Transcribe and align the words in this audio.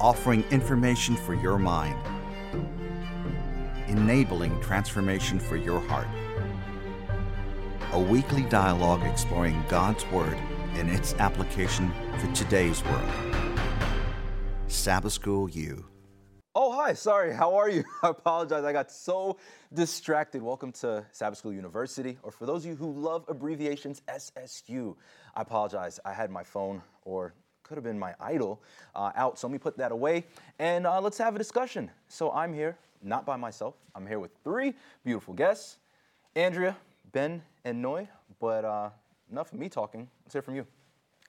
offering 0.00 0.44
information 0.50 1.16
for 1.16 1.34
your 1.34 1.58
mind, 1.58 1.98
enabling 3.88 4.60
transformation 4.60 5.40
for 5.40 5.56
your 5.56 5.80
heart. 5.80 6.06
A 7.92 7.98
weekly 7.98 8.42
dialogue 8.42 9.02
exploring 9.04 9.64
God's 9.68 10.06
Word 10.06 10.38
and 10.74 10.88
its 10.88 11.14
application 11.14 11.92
for 12.18 12.32
today's 12.32 12.84
world. 12.84 13.10
Sabbath 14.68 15.12
School 15.12 15.50
U. 15.50 15.84
Oh, 16.54 16.72
hi. 16.72 16.92
Sorry. 16.92 17.34
How 17.34 17.54
are 17.56 17.68
you? 17.68 17.82
I 18.02 18.10
apologize. 18.10 18.64
I 18.64 18.72
got 18.72 18.92
so 18.92 19.38
distracted. 19.72 20.42
Welcome 20.42 20.70
to 20.72 21.04
Sabbath 21.10 21.38
School 21.38 21.52
University, 21.52 22.18
or 22.22 22.30
for 22.30 22.46
those 22.46 22.64
of 22.64 22.70
you 22.70 22.76
who 22.76 22.92
love 22.92 23.24
abbreviations, 23.28 24.02
SSU. 24.08 24.94
I 25.34 25.42
apologize. 25.42 25.98
I 26.04 26.12
had 26.12 26.30
my 26.30 26.44
phone, 26.44 26.82
or 27.04 27.34
could 27.68 27.76
have 27.76 27.84
been 27.84 27.98
my 27.98 28.14
idol, 28.18 28.62
uh, 28.94 29.12
out. 29.14 29.38
So 29.38 29.46
let 29.46 29.52
me 29.52 29.58
put 29.58 29.76
that 29.76 29.92
away 29.92 30.24
and 30.58 30.86
uh, 30.86 31.00
let's 31.00 31.18
have 31.18 31.34
a 31.36 31.38
discussion. 31.38 31.90
So 32.08 32.32
I'm 32.32 32.54
here, 32.54 32.78
not 33.02 33.26
by 33.26 33.36
myself. 33.36 33.74
I'm 33.94 34.06
here 34.06 34.18
with 34.18 34.30
three 34.42 34.74
beautiful 35.04 35.34
guests 35.34 35.76
Andrea, 36.34 36.76
Ben, 37.12 37.42
and 37.64 37.82
Noy. 37.82 38.08
But 38.40 38.64
uh, 38.64 38.90
enough 39.30 39.52
of 39.52 39.58
me 39.58 39.68
talking. 39.68 40.08
Let's 40.24 40.32
hear 40.32 40.42
from 40.42 40.54
you. 40.56 40.66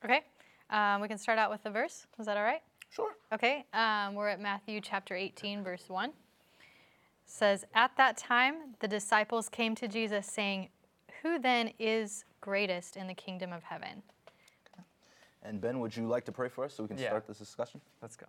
Okay. 0.06 0.22
Um, 0.70 1.02
we 1.02 1.08
can 1.08 1.18
start 1.18 1.40
out 1.40 1.50
with 1.50 1.64
the 1.64 1.70
verse. 1.70 2.06
Is 2.20 2.26
that 2.28 2.38
all 2.38 2.44
right? 2.44 2.62
Sure. 2.90 3.12
Okay. 3.34 3.66
Um, 3.74 4.16
we're 4.16 4.30
at 4.30 4.40
Matthew 4.40 4.80
chapter 4.82 5.16
18, 5.16 5.64
verse 5.64 5.86
1. 5.90 6.10
It 6.10 6.16
says, 7.26 7.66
At 7.74 7.92
that 7.98 8.18
time, 8.18 8.76
the 8.80 8.88
disciples 8.88 9.50
came 9.50 9.76
to 9.76 9.88
Jesus, 9.88 10.26
saying, 10.26 10.70
Who 11.22 11.40
then 11.40 11.72
is 11.80 12.24
greatest 12.40 12.96
in 12.96 13.08
the 13.08 13.14
kingdom 13.14 13.52
of 13.52 13.64
heaven? 13.64 14.04
And 15.44 15.62
Ben, 15.62 15.80
would 15.80 15.96
you 15.96 16.08
like 16.08 16.26
to 16.26 16.32
pray 16.32 16.50
for 16.50 16.66
us 16.66 16.74
so 16.74 16.84
we 16.84 16.88
can 16.90 16.98
Yeah. 16.98 17.08
start 17.08 17.28
this 17.28 17.40
discussion? 17.40 17.82
Let's 18.02 18.16
go. 18.16 18.28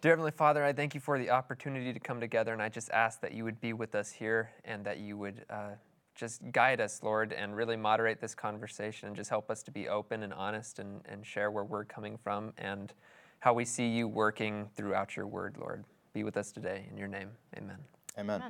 Dear 0.00 0.12
Heavenly 0.12 0.30
Father, 0.30 0.64
I 0.64 0.72
thank 0.72 0.94
you 0.94 1.00
for 1.00 1.18
the 1.18 1.30
opportunity 1.30 1.92
to 1.92 2.00
come 2.00 2.20
together, 2.20 2.52
and 2.52 2.62
I 2.62 2.68
just 2.70 2.90
ask 2.90 3.20
that 3.20 3.32
you 3.32 3.44
would 3.44 3.60
be 3.60 3.72
with 3.72 3.94
us 3.94 4.10
here 4.10 4.50
and 4.64 4.84
that 4.86 4.98
you 4.98 5.16
would 5.18 5.44
uh, 5.50 5.72
just 6.14 6.40
guide 6.52 6.80
us, 6.80 7.02
Lord, 7.02 7.32
and 7.32 7.54
really 7.54 7.76
moderate 7.76 8.20
this 8.20 8.34
conversation 8.34 9.08
and 9.08 9.16
just 9.16 9.30
help 9.30 9.50
us 9.50 9.62
to 9.62 9.70
be 9.70 9.88
open 9.88 10.22
and 10.22 10.32
honest 10.32 10.78
and, 10.78 11.02
and 11.06 11.24
share 11.24 11.50
where 11.50 11.64
we're 11.64 11.84
coming 11.84 12.16
from 12.16 12.52
and 12.56 12.94
how 13.40 13.52
we 13.52 13.64
see 13.64 13.88
you 13.88 14.08
working 14.08 14.68
throughout 14.74 15.16
your 15.16 15.26
word, 15.26 15.56
Lord. 15.58 15.84
Be 16.12 16.24
with 16.24 16.36
us 16.36 16.50
today. 16.50 16.86
In 16.90 16.96
your 16.96 17.08
name, 17.08 17.30
amen. 17.56 17.78
Amen. 18.18 18.42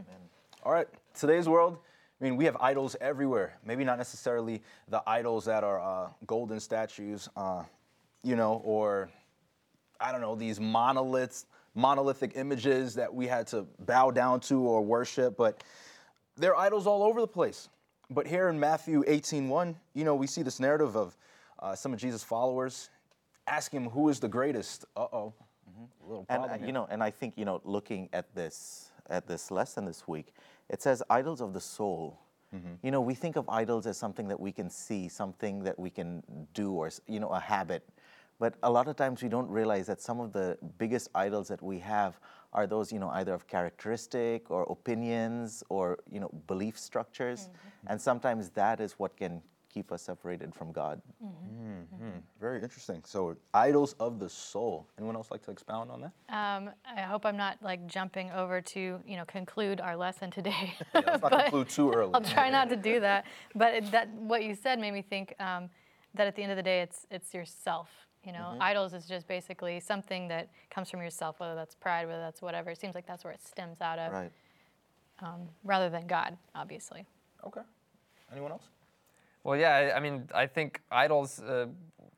All 0.63 0.73
right, 0.73 0.89
today's 1.15 1.49
world, 1.49 1.79
I 2.21 2.25
mean, 2.25 2.37
we 2.37 2.45
have 2.45 2.57
idols 2.61 2.97
everywhere. 3.01 3.59
Maybe 3.65 3.83
not 3.83 3.97
necessarily 3.97 4.63
the 4.89 5.03
idols 5.07 5.47
that 5.47 5.65
are 5.65 5.81
uh, 5.81 6.11
golden 6.27 6.61
statues, 6.61 7.29
uh, 7.35 7.65
you 8.23 8.37
know, 8.37 8.61
or 8.65 9.09
I 10.01 10.13
don't 10.13 10.21
know, 10.21 10.35
these 10.35 10.61
monoliths, 10.61 11.47
monolithic 11.75 12.33
images 12.35 12.95
that 12.95 13.13
we 13.13 13.27
had 13.27 13.47
to 13.49 13.67
bow 13.81 14.11
down 14.11 14.41
to 14.41 14.61
or 14.61 14.83
worship, 14.83 15.37
but 15.37 15.63
there 16.37 16.55
are 16.55 16.67
idols 16.67 16.87
all 16.87 17.03
over 17.03 17.21
the 17.21 17.29
place. 17.29 17.69
But 18.11 18.27
here 18.27 18.49
in 18.49 18.59
Matthew 18.59 19.03
18:1, 19.07 19.77
you 19.95 20.05
know, 20.05 20.15
we 20.15 20.27
see 20.27 20.43
this 20.43 20.61
narrative 20.61 20.97
of 20.97 21.17
uh, 21.61 21.75
some 21.75 21.93
of 21.93 21.99
Jesus' 21.99 22.25
followers 22.25 22.91
asking 23.47 23.85
him 23.85 23.91
who 23.91 24.09
is 24.09 24.21
the 24.21 24.29
greatest. 24.29 24.85
Uh-oh. 24.97 25.33
A 26.03 26.07
little 26.07 26.27
And 26.29 26.45
uh, 26.45 26.67
you 26.67 26.73
know, 26.73 26.87
and 26.91 27.03
I 27.03 27.11
think 27.11 27.35
you 27.37 27.45
know, 27.45 27.61
looking 27.65 28.09
at 28.13 28.35
this 28.35 28.90
at 29.11 29.27
this 29.27 29.51
lesson 29.51 29.85
this 29.85 30.07
week, 30.07 30.33
it 30.69 30.81
says 30.81 31.03
idols 31.11 31.41
of 31.41 31.53
the 31.53 31.61
soul. 31.61 32.19
Mm-hmm. 32.55 32.75
You 32.83 32.91
know, 32.91 33.01
we 33.01 33.15
think 33.15 33.37
of 33.37 33.49
idols 33.49 33.87
as 33.87 33.97
something 33.97 34.29
that 34.29 34.41
we 34.41 34.53
can 34.53 34.71
see, 34.71 35.09
something 35.09 35.63
that 35.65 35.79
we 35.79 35.91
can 35.91 36.23
do, 36.55 36.73
or 36.73 36.91
you 37.07 37.21
know, 37.21 37.29
a 37.29 37.41
habit. 37.41 37.89
But 38.39 38.55
a 38.63 38.71
lot 38.71 38.89
of 38.89 38.97
times 38.97 39.23
we 39.23 39.29
don't 39.29 39.49
realize 39.49 39.87
that 39.87 40.01
some 40.01 40.19
of 40.19 40.33
the 40.33 40.57
biggest 40.79 41.11
idols 41.15 41.49
that 41.49 41.63
we 41.63 41.79
have 41.81 42.19
are 42.53 42.67
those, 42.67 42.91
you 42.91 42.99
know, 42.99 43.11
either 43.11 43.35
of 43.35 43.47
characteristic 43.47 44.51
or 44.51 44.63
opinions 44.71 45.63
or 45.69 45.99
you 46.11 46.21
know, 46.21 46.31
belief 46.47 46.79
structures, 46.79 47.41
mm-hmm. 47.41 47.93
and 47.93 48.01
sometimes 48.01 48.51
that 48.51 48.81
is 48.81 48.93
what 48.93 49.17
can 49.17 49.43
keep 49.73 49.93
us 49.93 50.03
separated 50.03 50.55
from 50.55 50.73
God. 50.73 51.01
Very 52.41 52.63
interesting. 52.63 53.03
So, 53.05 53.37
idols 53.55 53.95
of 54.01 54.19
the 54.19 54.29
soul. 54.29 54.89
Anyone 54.99 55.17
else 55.17 55.31
like 55.31 55.43
to 55.45 55.51
expound 55.51 55.91
on 55.91 56.01
that? 56.01 56.13
Um, 56.35 56.71
I 56.87 57.03
hope 57.03 57.25
I'm 57.25 57.37
not 57.37 57.59
like 57.63 57.87
jumping 57.87 58.31
over 58.33 58.61
to 58.61 59.01
you 59.07 59.17
know 59.17 59.25
conclude 59.25 59.81
our 59.81 59.97
lesson 59.97 60.31
today. 60.31 60.75
Yeah, 60.95 61.03
let's 61.07 61.23
not 61.23 61.33
conclude 61.43 61.69
too 61.69 61.93
early. 61.93 62.11
I'll 62.15 62.21
try 62.21 62.51
not 62.51 62.69
to 62.71 62.77
do 62.77 63.01
that. 63.01 63.27
But 63.55 63.75
it, 63.75 63.91
that 63.93 64.09
what 64.15 64.43
you 64.45 64.55
said 64.55 64.79
made 64.79 64.93
me 64.93 65.03
think 65.03 65.35
um, 65.41 65.71
that 66.15 66.27
at 66.27 66.35
the 66.35 66.43
end 66.43 66.53
of 66.53 66.57
the 66.57 66.63
day, 66.63 66.81
it's 66.81 67.07
it's 67.11 67.33
yourself. 67.33 67.89
You 68.25 68.33
know, 68.33 68.57
idols 68.61 68.93
is 68.93 69.07
just 69.07 69.27
basically 69.27 69.81
something 69.81 70.29
that 70.29 70.51
comes 70.69 70.91
from 70.91 71.01
yourself, 71.01 71.41
whether 71.41 71.55
that's 71.55 71.75
pride, 71.75 72.07
whether 72.07 72.21
that's 72.21 72.43
whatever. 72.43 72.71
It 72.71 72.79
seems 72.79 72.95
like 72.95 73.07
that's 73.07 73.25
where 73.25 73.33
it 73.33 73.41
stems 73.43 73.81
out 73.81 73.99
of, 73.99 74.13
Right. 74.13 74.31
rather 75.65 75.89
than 75.89 76.07
God, 76.07 76.37
obviously. 76.55 77.07
Okay. 77.47 77.63
Well, 79.45 79.59
yeah, 79.59 79.93
I, 79.97 80.01
mean, 80.01 80.29
I 80.35 80.47
think 80.47 80.81
idols, 80.91 81.41
uh, 81.41 81.67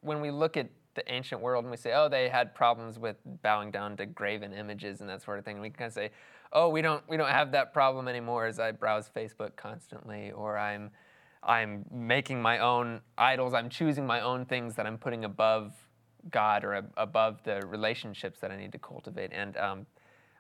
when 0.01 0.21
we 0.21 0.31
look 0.31 0.57
at 0.57 0.69
the 0.95 1.13
ancient 1.13 1.41
world 1.41 1.65
and 1.65 1.71
we 1.71 1.77
say, 1.77 1.93
oh, 1.95 2.09
they 2.09 2.29
had 2.29 2.55
problems 2.55 2.99
with 2.99 3.17
bowing 3.43 3.71
down 3.71 3.97
to 3.97 4.07
graven 4.07 4.53
images 4.53 5.01
and 5.01 5.09
that 5.09 5.23
sort 5.23 5.39
of 5.39 5.45
thing, 5.45 5.61
we 5.61 5.71
can 5.71 5.79
kind 5.79 5.89
of 5.89 5.95
say, 5.95 6.11
oh, 6.53 6.69
we 6.69 6.83
don't, 6.83 7.03
we 7.09 7.17
don't 7.17 7.31
have 7.31 7.53
that 7.53 7.73
problem 7.73 8.09
anymore 8.09 8.47
as 8.47 8.59
I 8.59 8.73
browse 8.73 9.09
Facebook 9.15 9.57
constantly, 9.57 10.33
or 10.33 10.59
I'm, 10.59 10.91
I'm 11.43 11.85
making 11.91 12.43
my 12.43 12.59
own 12.59 13.01
idols, 13.17 13.55
I'm 13.55 13.69
choosing 13.69 14.07
my 14.07 14.21
own 14.21 14.45
things 14.45 14.75
that 14.75 14.87
I'm 14.87 14.99
putting 14.99 15.25
above 15.25 15.73
God 16.31 16.65
or 16.65 16.75
ab- 16.75 16.93
above 16.97 17.43
the 17.45 17.63
relationships 17.67 18.41
that 18.41 18.51
I 18.51 18.57
need 18.57 18.73
to 18.73 18.79
cultivate. 18.79 19.31
And 19.33 19.57
um, 19.57 19.87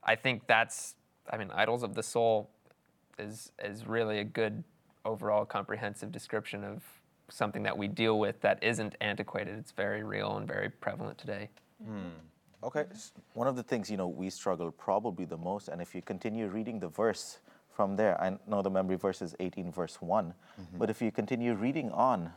I 0.05 0.17
think 0.17 0.47
that's, 0.47 0.97
I 1.31 1.37
mean, 1.37 1.51
idols 1.53 1.83
of 1.83 1.95
the 1.95 2.03
soul 2.03 2.51
is 3.19 3.53
is 3.63 3.87
really 3.87 4.19
a 4.19 4.25
good 4.25 4.65
overall 5.05 5.45
comprehensive 5.45 6.13
description 6.13 6.65
of 6.65 6.83
something 7.29 7.63
that 7.63 7.77
we 7.77 7.89
deal 7.89 8.19
with 8.19 8.41
that 8.43 8.63
isn't 8.63 8.95
antiquated. 9.01 9.59
It's 9.59 9.73
very 9.73 10.03
real 10.03 10.37
and 10.37 10.47
very 10.47 10.69
prevalent 10.69 11.19
today. 11.19 11.49
Hmm. 11.85 12.11
Okay. 12.65 12.85
One 13.35 13.49
of 13.49 13.57
the 13.57 13.63
things 13.63 13.91
you 13.91 13.97
know 13.97 14.07
we 14.07 14.31
struggle 14.31 14.71
probably 14.71 15.25
the 15.25 15.37
most, 15.37 15.69
and 15.69 15.81
if 15.83 15.95
you 15.95 16.03
continue 16.03 16.47
reading 16.47 16.79
the 16.79 16.89
verse 16.89 17.39
from 17.75 17.97
there, 17.97 18.21
I 18.21 18.37
know 18.47 18.63
the 18.63 18.71
memory 18.71 18.97
verse 18.97 19.23
is 19.23 19.35
18 19.41 19.73
verse 19.73 20.01
one, 20.01 20.35
mm-hmm. 20.61 20.79
but 20.79 20.91
if 20.91 21.03
you 21.03 21.11
continue 21.11 21.55
reading 21.55 21.91
on, 21.91 22.33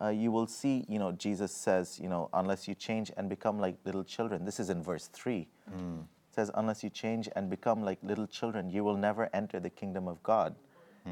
uh, 0.00 0.08
you 0.08 0.30
will 0.30 0.46
see 0.46 0.84
you 0.88 0.98
know 0.98 1.12
Jesus 1.12 1.52
says 1.52 1.98
you 2.00 2.08
know 2.08 2.30
unless 2.32 2.66
you 2.66 2.74
change 2.74 3.10
and 3.16 3.28
become 3.28 3.58
like 3.58 3.76
little 3.84 4.04
children. 4.04 4.44
This 4.44 4.60
is 4.60 4.70
in 4.70 4.82
verse 4.82 5.08
three. 5.08 5.48
Hmm. 5.68 6.00
It 6.30 6.34
says 6.34 6.50
unless 6.54 6.82
you 6.82 6.88
change 6.88 7.28
and 7.36 7.50
become 7.50 7.82
like 7.82 7.98
little 8.02 8.26
children, 8.26 8.70
you 8.70 8.82
will 8.82 8.96
never 8.96 9.28
enter 9.34 9.60
the 9.60 9.70
kingdom 9.70 10.08
of 10.08 10.22
God. 10.22 10.54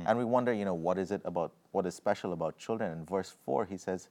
And 0.06 0.18
we 0.18 0.24
wonder 0.24 0.52
you 0.52 0.64
know 0.64 0.74
what 0.74 0.98
is 0.98 1.10
it 1.10 1.20
about 1.24 1.52
what 1.72 1.86
is 1.86 1.94
special 1.94 2.32
about 2.32 2.58
children? 2.58 2.92
In 2.92 3.04
verse 3.04 3.34
four, 3.44 3.64
he 3.64 3.76
says, 3.76 4.08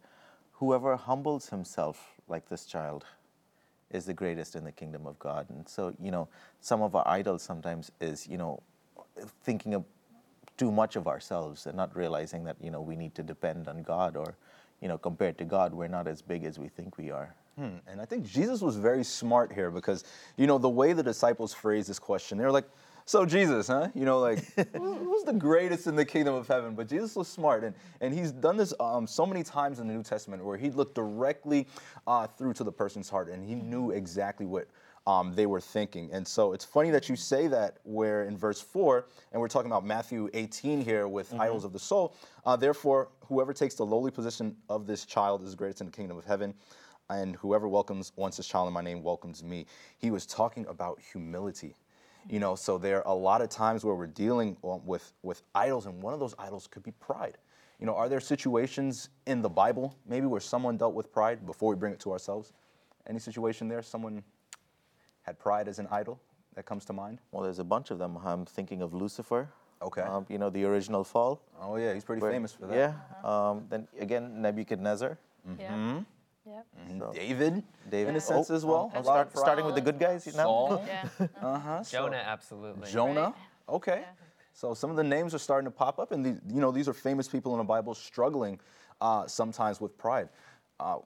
whoever 0.54 0.96
humbles 0.96 1.50
himself 1.50 2.14
like 2.28 2.48
this 2.48 2.66
child 2.66 3.06
is 3.92 4.06
the 4.06 4.14
greatest 4.14 4.56
in 4.56 4.64
the 4.64 4.72
kingdom 4.72 5.06
of 5.06 5.18
God. 5.20 5.46
And 5.50 5.68
so, 5.68 5.94
you 6.02 6.12
know, 6.12 6.28
some 6.62 6.82
of 6.82 6.96
our 6.96 7.08
idols 7.08 7.44
sometimes 7.44 7.92
is, 8.02 8.28
you 8.28 8.38
know, 8.38 8.62
thinking 9.44 9.74
of 9.74 9.84
too 10.58 10.72
much 10.72 10.96
of 10.96 11.08
ourselves 11.08 11.66
and 11.68 11.76
not 11.76 11.96
realizing 11.96 12.44
that, 12.46 12.56
you 12.62 12.72
know, 12.72 12.82
we 12.82 12.96
need 12.96 13.14
to 13.16 13.24
depend 13.24 13.68
on 13.68 13.84
God 13.84 14.18
or, 14.18 14.36
you 14.82 14.88
know, 14.88 14.98
compared 14.98 15.38
to 15.38 15.46
God, 15.46 15.74
we're 15.74 15.88
not 15.88 16.08
as 16.08 16.22
big 16.22 16.44
as 16.44 16.60
we 16.60 16.70
think 16.70 16.98
we 16.98 17.12
are. 17.12 17.36
Hmm. 17.58 17.78
And 17.88 18.02
I 18.02 18.06
think 18.06 18.26
Jesus 18.26 18.62
was 18.62 18.76
very 18.78 19.04
smart 19.04 19.54
here 19.54 19.70
because, 19.70 20.04
you 20.38 20.48
know, 20.48 20.58
the 20.58 20.70
way 20.70 20.94
the 20.94 21.04
disciples 21.04 21.54
phrased 21.54 21.90
this 21.90 22.00
question, 22.00 22.38
they 22.38 22.44
were 22.44 22.52
like, 22.52 22.70
so 23.06 23.26
Jesus, 23.26 23.68
huh? 23.68 23.90
You 23.94 24.06
know, 24.06 24.20
like, 24.20 24.44
who- 24.76 24.94
who's 24.96 25.24
the 25.24 25.34
greatest 25.34 25.88
in 25.88 25.96
the 25.96 26.06
kingdom 26.06 26.34
of 26.36 26.48
heaven? 26.48 26.76
But 26.76 26.88
Jesus 26.88 27.16
was 27.16 27.28
smart, 27.28 27.64
and, 27.64 27.76
and 28.02 28.14
he's 28.14 28.32
done 28.32 28.58
this 28.58 28.74
um, 28.80 29.06
so 29.08 29.26
many 29.26 29.44
times 29.44 29.80
in 29.80 29.88
the 29.88 29.94
New 29.94 30.04
Testament 30.04 30.44
where 30.44 30.58
he 30.58 30.70
looked 30.72 30.96
directly 30.96 31.68
uh, 32.08 32.28
through 32.28 32.54
to 32.54 32.64
the 32.64 32.72
person's 32.72 33.10
heart, 33.10 33.30
and 33.30 33.44
he 33.48 33.56
knew 33.56 33.92
exactly 33.92 34.46
what 34.46 34.68
um, 35.06 35.34
they 35.36 35.46
were 35.46 35.60
thinking. 35.60 36.10
And 36.14 36.26
so 36.26 36.54
it's 36.54 36.64
funny 36.64 36.90
that 36.92 37.10
you 37.10 37.16
say 37.18 37.48
that 37.48 37.78
where 37.84 38.24
in 38.24 38.38
verse 38.38 38.62
4, 38.62 39.06
and 39.34 39.42
we're 39.42 39.50
talking 39.50 39.70
about 39.70 39.86
Matthew 39.86 40.30
18 40.34 40.82
here 40.82 41.08
with 41.10 41.34
idols 41.34 41.66
of 41.66 41.74
the 41.74 41.80
soul, 41.80 42.16
uh, 42.46 42.56
therefore, 42.56 43.10
whoever 43.28 43.54
takes 43.54 43.76
the 43.76 43.86
lowly 43.86 44.12
position 44.12 44.56
of 44.70 44.88
this 44.88 45.06
child 45.06 45.44
is 45.44 45.56
greatest 45.56 45.82
in 45.82 45.88
the 45.88 45.92
kingdom 45.94 46.18
of 46.18 46.24
heaven 46.26 46.54
and 47.10 47.36
whoever 47.36 47.68
welcomes 47.68 48.14
once 48.16 48.38
this 48.38 48.48
child 48.48 48.66
in 48.68 48.74
my 48.74 48.82
name 48.82 49.04
welcomes 49.04 49.44
me. 49.44 49.66
He 49.98 50.10
was 50.10 50.26
talking 50.26 50.66
about 50.68 51.00
humility. 51.12 51.76
You 52.30 52.40
know, 52.40 52.56
so 52.56 52.78
there 52.78 53.06
are 53.06 53.12
a 53.14 53.16
lot 53.18 53.42
of 53.42 53.50
times 53.50 53.84
where 53.84 53.96
we're 53.96 54.08
dealing 54.08 54.58
um, 54.64 54.82
with 54.86 55.14
with 55.24 55.42
idols, 55.54 55.86
and 55.86 56.02
one 56.02 56.14
of 56.14 56.20
those 56.20 56.36
idols 56.40 56.68
could 56.68 56.84
be 56.84 56.92
pride. 56.92 57.38
You 57.80 57.86
know, 57.86 57.96
are 57.96 58.08
there 58.08 58.20
situations 58.22 59.10
in 59.26 59.42
the 59.42 59.50
Bible 59.50 59.96
maybe 60.08 60.26
where 60.26 60.40
someone 60.42 60.78
dealt 60.78 60.94
with 60.94 61.12
pride 61.12 61.46
before 61.46 61.70
we 61.70 61.76
bring 61.76 61.92
it 61.94 62.00
to 62.02 62.12
ourselves? 62.12 62.54
Any 63.08 63.20
situation 63.20 63.68
there? 63.68 63.82
Someone 63.82 64.24
had 65.24 65.38
pride 65.38 65.68
as 65.68 65.80
an 65.80 65.88
idol 65.92 66.20
that 66.56 66.66
comes 66.66 66.86
to 66.86 66.94
mind? 66.94 67.20
Well, 67.32 67.44
there's 67.44 67.60
a 67.60 67.64
bunch 67.64 67.92
of 67.92 67.98
them. 68.00 68.18
I'm 68.24 68.46
thinking 68.46 68.82
of 68.82 68.94
Lucifer. 68.94 69.50
Okay. 69.82 70.02
Um, 70.02 70.26
you 70.30 70.38
know, 70.38 70.50
the 70.50 70.64
original 70.64 71.04
fall. 71.04 71.42
Oh 71.60 71.76
yeah, 71.76 71.94
he's 71.94 72.06
pretty 72.06 72.22
where- 72.22 72.32
famous 72.32 72.54
for 72.54 72.68
that. 72.68 72.76
Yeah. 72.78 72.94
Um, 73.50 73.66
then 73.70 73.88
again, 74.00 74.42
Nebuchadnezzar. 74.42 75.18
Yeah. 75.60 76.00
Yeah. 76.46 76.62
So- 77.00 77.12
David, 77.14 77.64
David. 77.90 78.10
in 78.10 78.16
a 78.16 78.20
sense 78.22 78.50
Oh, 78.52 78.56
as 78.56 78.66
well. 78.66 78.92
oh, 78.94 79.00
A 79.00 79.04
start- 79.04 79.38
starting 79.38 79.66
with 79.66 79.76
the 79.76 79.82
good 79.82 80.00
guys 80.00 80.26
now. 80.28 80.44
Saul. 80.44 80.86
Yeah. 80.88 81.28
Uh-huh. 81.42 81.84
so- 81.84 81.98
Jonah, 81.98 82.18
absolutely. 82.26 82.90
Jonah. 82.92 83.22
Right. 83.22 83.34
Okay. 83.76 84.00
Yeah. 84.02 84.12
So 84.54 84.74
some 84.74 84.90
of 84.92 84.98
the 84.98 85.04
names 85.04 85.34
are 85.34 85.40
starting 85.40 85.66
to 85.66 85.72
pop 85.72 85.98
up, 86.00 86.12
and 86.12 86.24
these, 86.26 86.36
you 86.48 86.62
know 86.62 86.72
these 86.72 86.88
are 86.88 86.94
famous 86.94 87.28
people 87.28 87.54
in 87.54 87.58
the 87.58 87.64
Bible 87.64 87.96
struggling 87.96 88.60
uh, 89.02 89.26
sometimes 89.26 89.82
with 89.82 89.98
pride. 89.98 90.30
Uh, 90.80 90.98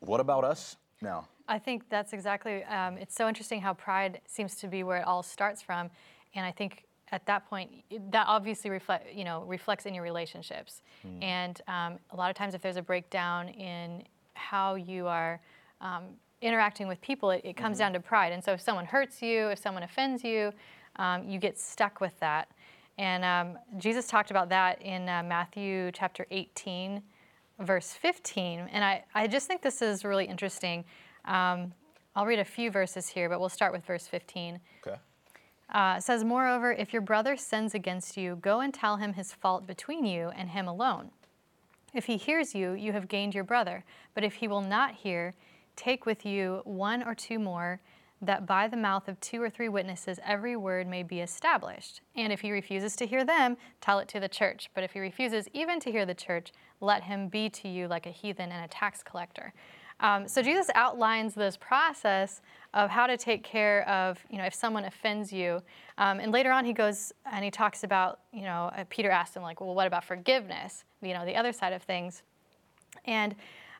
what 0.00 0.20
about 0.20 0.44
us 0.44 0.76
now? 1.02 1.28
I 1.48 1.58
think 1.58 1.88
that's 1.90 2.12
exactly. 2.14 2.64
Um, 2.64 2.96
it's 2.96 3.14
so 3.14 3.28
interesting 3.28 3.60
how 3.60 3.74
pride 3.74 4.20
seems 4.26 4.54
to 4.56 4.66
be 4.68 4.82
where 4.82 4.98
it 4.98 5.06
all 5.06 5.22
starts 5.22 5.60
from, 5.60 5.90
and 6.34 6.46
I 6.46 6.52
think 6.52 6.84
at 7.12 7.26
that 7.26 7.46
point 7.48 7.70
that 8.10 8.26
obviously 8.28 8.70
reflect 8.70 9.12
you 9.14 9.24
know 9.24 9.42
reflects 9.42 9.84
in 9.84 9.92
your 9.92 10.02
relationships, 10.02 10.80
and 11.20 11.60
um, 11.68 11.98
a 12.12 12.16
lot 12.16 12.30
of 12.30 12.36
times 12.36 12.54
if 12.54 12.62
there's 12.62 12.76
a 12.78 12.82
breakdown 12.82 13.48
in 13.50 14.02
how 14.36 14.74
you 14.74 15.06
are. 15.06 15.40
Um, 15.80 16.04
interacting 16.42 16.86
with 16.86 17.00
people 17.00 17.30
it, 17.30 17.40
it 17.44 17.56
comes 17.56 17.78
down 17.78 17.94
to 17.94 17.98
pride 17.98 18.30
and 18.30 18.44
so 18.44 18.52
if 18.52 18.60
someone 18.60 18.84
hurts 18.84 19.22
you 19.22 19.48
if 19.48 19.58
someone 19.58 19.82
offends 19.82 20.22
you 20.22 20.52
um, 20.96 21.26
you 21.26 21.38
get 21.38 21.58
stuck 21.58 21.98
with 21.98 22.12
that 22.20 22.50
and 22.98 23.24
um, 23.24 23.58
jesus 23.78 24.06
talked 24.06 24.30
about 24.30 24.50
that 24.50 24.80
in 24.82 25.08
uh, 25.08 25.22
matthew 25.26 25.90
chapter 25.92 26.26
18 26.30 27.02
verse 27.60 27.92
15. 27.92 28.68
And 28.70 28.84
I, 28.84 29.04
I 29.14 29.26
just 29.26 29.46
think 29.46 29.62
this 29.62 29.82
is 29.82 30.04
really 30.04 30.26
interesting. 30.26 30.84
Um, 31.24 31.72
I'll 32.14 32.26
read 32.26 32.38
a 32.38 32.44
few 32.44 32.70
verses 32.70 33.08
here, 33.08 33.28
but 33.28 33.40
we'll 33.40 33.48
start 33.48 33.72
with 33.72 33.84
verse 33.84 34.06
15. 34.06 34.60
Okay. 34.86 34.96
Uh, 35.70 35.96
it 35.98 36.02
says, 36.02 36.24
Moreover, 36.24 36.72
if 36.72 36.92
your 36.92 37.02
brother 37.02 37.36
sins 37.36 37.74
against 37.74 38.16
you, 38.16 38.36
go 38.36 38.60
and 38.60 38.72
tell 38.72 38.96
him 38.96 39.12
his 39.12 39.32
fault 39.32 39.66
between 39.66 40.04
you 40.04 40.28
and 40.28 40.50
him 40.50 40.68
alone. 40.68 41.10
If 41.96 42.04
he 42.04 42.18
hears 42.18 42.54
you, 42.54 42.72
you 42.72 42.92
have 42.92 43.08
gained 43.08 43.34
your 43.34 43.42
brother. 43.42 43.82
But 44.14 44.22
if 44.22 44.34
he 44.34 44.48
will 44.48 44.60
not 44.60 44.92
hear, 44.92 45.32
take 45.76 46.04
with 46.04 46.26
you 46.26 46.60
one 46.64 47.02
or 47.02 47.14
two 47.14 47.38
more, 47.38 47.80
that 48.20 48.46
by 48.46 48.68
the 48.68 48.76
mouth 48.76 49.08
of 49.08 49.18
two 49.20 49.40
or 49.40 49.48
three 49.48 49.70
witnesses 49.70 50.20
every 50.22 50.56
word 50.56 50.86
may 50.86 51.02
be 51.02 51.20
established. 51.20 52.02
And 52.14 52.34
if 52.34 52.42
he 52.42 52.52
refuses 52.52 52.96
to 52.96 53.06
hear 53.06 53.24
them, 53.24 53.56
tell 53.80 53.98
it 53.98 54.08
to 54.08 54.20
the 54.20 54.28
church. 54.28 54.68
But 54.74 54.84
if 54.84 54.92
he 54.92 55.00
refuses 55.00 55.48
even 55.54 55.80
to 55.80 55.90
hear 55.90 56.04
the 56.04 56.14
church, 56.14 56.52
let 56.82 57.04
him 57.04 57.28
be 57.28 57.48
to 57.48 57.68
you 57.68 57.88
like 57.88 58.04
a 58.04 58.10
heathen 58.10 58.52
and 58.52 58.62
a 58.62 58.68
tax 58.68 59.02
collector. 59.02 59.54
Um, 60.00 60.28
so 60.28 60.42
Jesus 60.42 60.68
outlines 60.74 61.34
this 61.34 61.56
process 61.56 62.42
of 62.74 62.90
how 62.90 63.06
to 63.06 63.16
take 63.16 63.42
care 63.42 63.88
of, 63.88 64.22
you 64.30 64.36
know, 64.36 64.44
if 64.44 64.52
someone 64.52 64.84
offends 64.84 65.32
you. 65.32 65.62
Um, 65.96 66.20
and 66.20 66.30
later 66.30 66.52
on, 66.52 66.64
he 66.64 66.74
goes 66.74 67.12
and 67.32 67.44
he 67.44 67.50
talks 67.50 67.84
about, 67.84 68.20
you 68.32 68.42
know, 68.42 68.70
uh, 68.76 68.84
Peter 68.90 69.10
asked 69.10 69.34
him 69.34 69.42
like, 69.42 69.60
well, 69.60 69.74
what 69.74 69.86
about 69.86 70.04
forgiveness? 70.04 70.84
You 71.00 71.14
know, 71.14 71.24
the 71.24 71.34
other 71.34 71.52
side 71.52 71.72
of 71.72 71.82
things. 71.82 72.22
And 73.06 73.32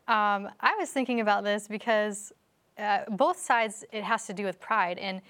um, 0.08 0.48
I 0.60 0.74
was 0.78 0.90
thinking 0.90 1.20
about 1.20 1.44
this 1.44 1.68
because 1.68 2.32
uh, 2.78 3.00
both 3.10 3.38
sides, 3.38 3.84
it 3.92 4.04
has 4.04 4.26
to 4.26 4.32
do 4.32 4.44
with 4.44 4.58
pride. 4.60 4.98
And 4.98 5.20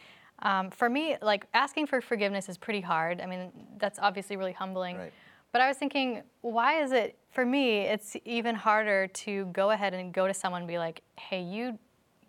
um, 0.41 0.71
for 0.71 0.89
me, 0.89 1.17
like 1.23 1.47
asking 1.55 1.87
for 1.87 2.01
forgiveness 2.01 2.49
is 2.49 2.59
pretty 2.59 2.81
hard. 2.81 3.21
I 3.21 3.27
mean, 3.27 3.51
that's 3.79 3.99
obviously 4.01 4.37
really 4.37 4.53
humbling. 4.53 4.97
Right. 4.97 5.13
But 5.51 5.61
I 5.61 5.69
was 5.69 5.77
thinking, 5.77 6.23
why 6.43 6.83
is 6.83 6.93
it, 6.93 7.19
for 7.37 7.45
me, 7.45 7.81
it's 7.81 8.17
even 8.25 8.55
harder 8.55 9.09
to 9.09 9.45
go 9.53 9.69
ahead 9.69 9.93
and 9.93 10.11
go 10.11 10.27
to 10.27 10.33
someone 10.33 10.63
and 10.63 10.69
be 10.69 10.79
like, 10.79 11.03
hey, 11.19 11.43
you, 11.43 11.79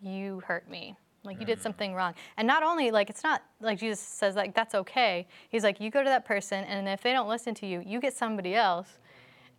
you 0.01 0.41
hurt 0.45 0.69
me. 0.69 0.97
Like 1.23 1.39
you 1.39 1.45
did 1.45 1.61
something 1.61 1.93
wrong. 1.93 2.13
And 2.35 2.45
not 2.45 2.61
only, 2.61 2.91
like, 2.91 3.09
it's 3.09 3.23
not 3.23 3.41
like 3.61 3.79
Jesus 3.79 4.01
says, 4.01 4.35
like, 4.35 4.53
that's 4.53 4.75
okay. 4.75 5.25
He's 5.47 5.63
like, 5.63 5.79
you 5.79 5.89
go 5.89 6.03
to 6.03 6.09
that 6.09 6.25
person, 6.25 6.65
and 6.65 6.89
if 6.89 7.01
they 7.01 7.13
don't 7.13 7.29
listen 7.29 7.55
to 7.55 7.65
you, 7.65 7.81
you 7.85 8.01
get 8.01 8.17
somebody 8.17 8.53
else. 8.53 8.99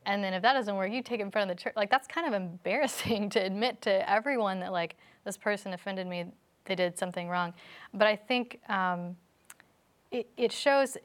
And 0.05 0.23
then 0.23 0.35
if 0.35 0.43
that 0.43 0.53
doesn't 0.53 0.77
work, 0.77 0.93
you 0.93 1.03
take 1.03 1.21
it 1.21 1.23
in 1.23 1.31
front 1.31 1.51
of 1.51 1.57
the 1.57 1.63
church. 1.63 1.73
Like 1.77 1.89
that's 1.89 2.07
kind 2.07 2.27
of 2.27 2.35
embarrassing 2.43 3.31
to 3.31 3.39
admit 3.39 3.81
to 3.83 4.11
everyone 4.11 4.61
that 4.61 4.71
like 4.71 4.97
this 5.25 5.39
person 5.39 5.73
offended 5.73 6.07
me, 6.07 6.27
they 6.67 6.75
did 6.75 6.99
something 6.99 7.27
wrong. 7.27 7.55
But 7.95 8.07
I 8.07 8.17
think 8.17 8.61
um, 8.69 9.17
it, 10.11 10.29
it 10.37 10.53
shows 10.53 10.99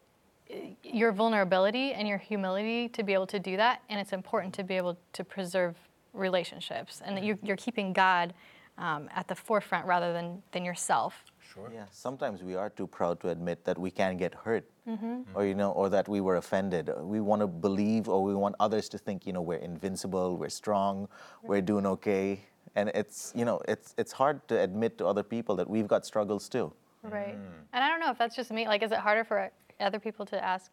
your 0.84 1.12
vulnerability 1.12 1.94
and 1.94 2.08
your 2.08 2.18
humility 2.18 2.90
to 2.90 3.04
be 3.04 3.14
able 3.14 3.28
to 3.28 3.40
do 3.40 3.58
that, 3.58 3.82
and 3.90 4.00
it's 4.00 4.14
important 4.14 4.54
to 4.56 4.64
be 4.64 4.76
able 4.76 4.98
to 5.14 5.24
preserve 5.24 5.76
relationships, 6.14 7.02
and 7.04 7.18
that 7.18 7.24
you're, 7.24 7.40
you're 7.44 7.58
keeping 7.58 7.94
God 7.94 8.34
um, 8.78 9.10
at 9.16 9.28
the 9.28 9.36
forefront 9.36 9.86
rather 9.86 10.14
than 10.14 10.42
than 10.52 10.64
yourself. 10.66 11.26
Sure. 11.54 11.70
Yeah, 11.74 11.86
sometimes 11.92 12.42
we 12.42 12.56
are 12.56 12.70
too 12.70 12.88
proud 12.88 13.20
to 13.22 13.30
admit 13.30 13.64
that 13.66 13.78
we 13.78 13.92
can 13.92 14.18
get 14.18 14.34
hurt, 14.34 14.66
Mm-hmm. 14.88 15.22
or 15.34 15.46
you 15.46 15.56
know, 15.56 15.72
or 15.72 15.88
that 15.90 16.10
we 16.10 16.20
were 16.20 16.36
offended. 16.36 16.92
We 17.00 17.22
want 17.22 17.42
to 17.42 17.48
believe, 17.48 18.10
or 18.10 18.22
we 18.22 18.36
want 18.36 18.56
others 18.60 18.90
to 18.90 18.98
think, 18.98 19.26
you 19.26 19.32
know, 19.32 19.42
we're 19.42 19.64
invincible, 19.64 20.36
we're 20.36 20.50
strong, 20.50 21.08
we're 21.42 21.62
doing 21.62 21.86
okay, 21.86 22.42
and 22.76 22.90
it's 22.94 23.32
you 23.34 23.46
know, 23.46 23.62
it's 23.68 23.96
it's 23.98 24.12
hard 24.12 24.46
to 24.50 24.60
admit 24.60 24.98
to 24.98 25.08
other 25.08 25.24
people 25.24 25.56
that 25.56 25.70
we've 25.70 25.88
got 25.88 26.06
struggles 26.06 26.50
too. 26.50 26.74
Right. 27.02 27.38
And 27.74 27.84
I 27.84 27.88
don't 27.90 28.00
know 28.00 28.12
if 28.12 28.18
that's 28.18 28.36
just 28.36 28.52
me. 28.52 28.68
Like, 28.68 28.84
is 28.84 28.92
it 28.92 28.98
harder 28.98 29.24
for 29.24 29.50
other 29.84 30.00
people 30.00 30.26
to 30.28 30.44
ask 30.44 30.72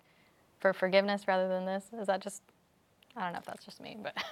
for 0.59 0.73
forgiveness 0.73 1.27
rather 1.27 1.49
than 1.49 1.65
this? 1.65 1.85
Is 1.99 2.07
that 2.07 2.21
just, 2.21 2.43
I 3.17 3.23
don't 3.23 3.33
know 3.33 3.39
if 3.39 3.45
that's 3.45 3.65
just 3.65 3.81
me, 3.81 3.97
but. 4.03 4.17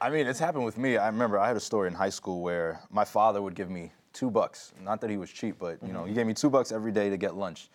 I 0.00 0.10
mean, 0.10 0.26
it's 0.26 0.38
happened 0.38 0.64
with 0.64 0.78
me. 0.78 0.96
I 0.96 1.06
remember 1.06 1.38
I 1.38 1.46
had 1.46 1.56
a 1.56 1.60
story 1.60 1.88
in 1.88 1.94
high 1.94 2.10
school 2.10 2.42
where 2.42 2.80
my 2.90 3.04
father 3.04 3.40
would 3.40 3.54
give 3.54 3.70
me 3.70 3.92
two 4.12 4.30
bucks. 4.30 4.72
Not 4.82 5.00
that 5.00 5.10
he 5.10 5.16
was 5.16 5.30
cheap, 5.30 5.56
but 5.58 5.78
you 5.82 5.92
know, 5.92 6.00
mm-hmm. 6.00 6.08
he 6.08 6.14
gave 6.14 6.26
me 6.26 6.34
two 6.34 6.50
bucks 6.50 6.72
every 6.72 6.92
day 6.92 7.10
to 7.10 7.16
get 7.16 7.36
lunch. 7.36 7.68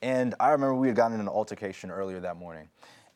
And 0.00 0.34
I 0.40 0.50
remember 0.50 0.74
we 0.74 0.88
had 0.88 0.96
gotten 0.96 1.14
in 1.14 1.20
an 1.20 1.28
altercation 1.28 1.90
earlier 1.90 2.20
that 2.20 2.36
morning. 2.36 2.68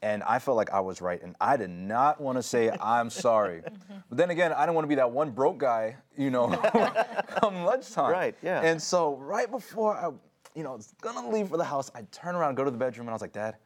And 0.03 0.23
I 0.23 0.39
felt 0.39 0.57
like 0.57 0.71
I 0.71 0.81
was 0.81 1.01
right, 1.01 1.21
and 1.23 1.35
I 1.41 1.57
did 1.57 1.71
not 1.71 2.21
want 2.21 2.37
to 2.37 2.43
say 2.43 2.71
I'm 2.71 3.11
sorry. 3.11 3.63
Mm-hmm. 3.87 3.99
But 4.09 4.19
then 4.19 4.31
again, 4.31 4.53
I 4.53 4.63
didn't 4.63 4.75
want 4.75 4.85
to 4.85 4.89
be 4.89 4.95
that 4.97 5.11
one 5.11 5.31
broke 5.31 5.59
guy, 5.59 5.97
you 6.17 6.31
know, 6.31 6.49
come 7.41 7.65
lunchtime. 7.65 8.11
Right, 8.11 8.35
yeah. 8.43 8.61
And 8.63 8.81
so 8.81 9.17
right 9.17 9.51
before 9.51 9.95
I, 9.95 10.11
you 10.57 10.63
know, 10.65 10.73
was 10.73 10.95
gonna 11.03 11.29
leave 11.29 11.49
for 11.49 11.57
the 11.59 11.65
house, 11.65 11.91
I 11.95 12.03
turn 12.11 12.35
around, 12.35 12.55
go 12.57 12.65
to 12.65 12.71
the 12.71 12.79
bedroom, 12.79 13.07
and 13.07 13.11
I 13.11 13.15
was 13.15 13.23
like, 13.23 13.33
Dad, 13.33 13.57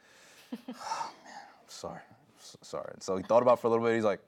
oh, 0.52 0.56
man, 0.68 0.74
I'm 0.74 1.68
sorry, 1.68 2.00
I'm 2.00 2.34
so 2.40 2.58
sorry. 2.62 2.90
And 2.94 3.02
so 3.02 3.16
he 3.16 3.22
thought 3.22 3.42
about 3.42 3.58
it 3.58 3.60
for 3.60 3.68
a 3.68 3.70
little 3.70 3.84
bit. 3.84 3.94
He's 3.94 4.04
like, 4.04 4.20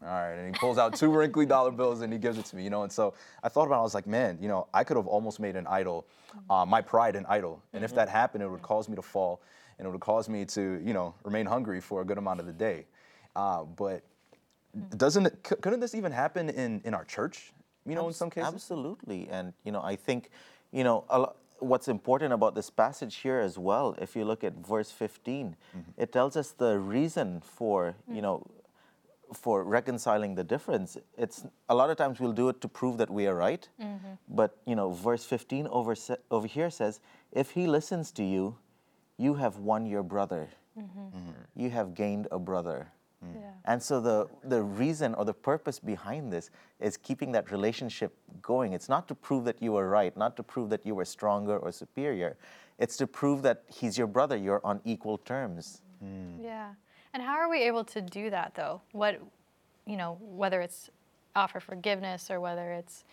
all 0.00 0.08
right, 0.08 0.34
and 0.34 0.54
he 0.54 0.58
pulls 0.58 0.78
out 0.78 0.94
two 0.94 1.10
wrinkly 1.16 1.44
dollar 1.44 1.72
bills 1.72 2.02
and 2.02 2.12
he 2.12 2.18
gives 2.20 2.38
it 2.38 2.44
to 2.46 2.56
me, 2.56 2.62
you 2.62 2.70
know. 2.70 2.84
And 2.84 2.92
so 2.92 3.14
I 3.42 3.48
thought 3.48 3.66
about, 3.66 3.76
it, 3.76 3.80
I 3.80 3.82
was 3.82 3.94
like, 3.94 4.06
man, 4.06 4.38
you 4.40 4.46
know, 4.48 4.68
I 4.72 4.84
could 4.84 4.96
have 4.96 5.08
almost 5.08 5.40
made 5.40 5.56
an 5.56 5.66
idol, 5.66 6.06
uh, 6.48 6.64
my 6.64 6.80
pride 6.80 7.16
an 7.16 7.26
idol. 7.28 7.60
And 7.72 7.82
if 7.82 7.94
that 7.96 8.08
happened, 8.08 8.44
it 8.44 8.48
would 8.48 8.62
cause 8.62 8.88
me 8.88 8.94
to 8.94 9.02
fall, 9.02 9.40
and 9.78 9.86
it 9.88 9.90
would 9.90 10.00
cause 10.00 10.28
me 10.28 10.44
to, 10.46 10.80
you 10.84 10.94
know, 10.94 11.14
remain 11.24 11.46
hungry 11.46 11.80
for 11.80 12.00
a 12.00 12.04
good 12.04 12.18
amount 12.18 12.38
of 12.38 12.46
the 12.46 12.52
day. 12.52 12.86
Uh, 13.34 13.64
but 13.64 14.02
doesn't 14.96 15.26
it? 15.26 15.46
c- 15.48 15.56
Couldn't 15.56 15.80
this 15.80 15.94
even 15.94 16.12
happen 16.12 16.48
in 16.48 16.80
in 16.84 16.94
our 16.94 17.04
church? 17.04 17.52
You 17.86 17.94
know, 17.94 18.06
in 18.06 18.12
some 18.12 18.28
cases. 18.30 18.52
Absolutely, 18.54 19.28
and 19.30 19.52
you 19.64 19.72
know, 19.72 19.82
I 19.82 19.96
think, 19.96 20.30
you 20.72 20.84
know, 20.84 21.04
a 21.08 21.18
lo- 21.20 21.36
what's 21.58 21.88
important 21.88 22.32
about 22.32 22.54
this 22.54 22.70
passage 22.70 23.16
here 23.16 23.38
as 23.38 23.58
well. 23.58 23.94
If 24.00 24.16
you 24.16 24.24
look 24.24 24.44
at 24.44 24.54
verse 24.54 24.90
15, 24.90 25.56
mm-hmm. 25.76 25.90
it 25.96 26.12
tells 26.12 26.36
us 26.36 26.50
the 26.50 26.78
reason 26.78 27.40
for, 27.40 27.94
mm. 28.10 28.16
you 28.16 28.22
know, 28.22 28.46
for 29.32 29.62
reconciling 29.62 30.34
the 30.34 30.44
difference. 30.44 30.96
It's 31.16 31.44
a 31.68 31.74
lot 31.74 31.90
of 31.90 31.96
times 31.96 32.18
we'll 32.20 32.32
do 32.32 32.48
it 32.48 32.60
to 32.62 32.68
prove 32.68 32.98
that 32.98 33.10
we 33.10 33.26
are 33.26 33.34
right, 33.34 33.68
mm-hmm. 33.80 34.14
but 34.28 34.56
you 34.64 34.74
know, 34.74 34.90
verse 34.90 35.24
15 35.24 35.66
over 35.68 35.94
over 36.30 36.46
here 36.46 36.70
says, 36.70 37.00
if 37.32 37.50
he 37.50 37.66
listens 37.66 38.10
to 38.12 38.24
you, 38.24 38.56
you 39.18 39.34
have 39.34 39.56
won 39.56 39.84
your 39.84 40.02
brother. 40.02 40.48
Mm-hmm. 40.78 41.30
You 41.56 41.70
have 41.70 41.94
gained 41.94 42.28
a 42.30 42.38
brother. 42.38 42.88
Mm. 43.24 43.34
Yeah. 43.40 43.50
And 43.64 43.82
so 43.82 44.00
the, 44.00 44.28
the 44.44 44.62
reason 44.62 45.14
or 45.14 45.24
the 45.24 45.34
purpose 45.34 45.78
behind 45.78 46.32
this 46.32 46.50
is 46.80 46.96
keeping 46.96 47.32
that 47.32 47.50
relationship 47.50 48.14
going. 48.40 48.72
It's 48.72 48.88
not 48.88 49.08
to 49.08 49.14
prove 49.14 49.44
that 49.44 49.60
you 49.60 49.72
were 49.72 49.88
right, 49.88 50.16
not 50.16 50.36
to 50.36 50.42
prove 50.42 50.70
that 50.70 50.86
you 50.86 50.94
were 50.94 51.04
stronger 51.04 51.58
or 51.58 51.72
superior. 51.72 52.36
It's 52.78 52.96
to 52.98 53.06
prove 53.06 53.42
that 53.42 53.64
he's 53.66 53.98
your 53.98 54.06
brother, 54.06 54.36
you're 54.36 54.60
on 54.64 54.80
equal 54.84 55.18
terms. 55.18 55.82
Hmm. 56.00 56.40
Yeah. 56.40 56.70
And 57.12 57.22
how 57.22 57.34
are 57.34 57.50
we 57.50 57.62
able 57.62 57.84
to 57.84 58.00
do 58.00 58.30
that 58.30 58.54
though? 58.54 58.80
What, 58.92 59.20
you 59.86 59.96
know, 59.96 60.18
whether 60.20 60.60
it's 60.60 60.90
offer 61.34 61.60
forgiveness 61.60 62.30
or 62.30 62.40
whether 62.40 62.72
it's, 62.72 63.04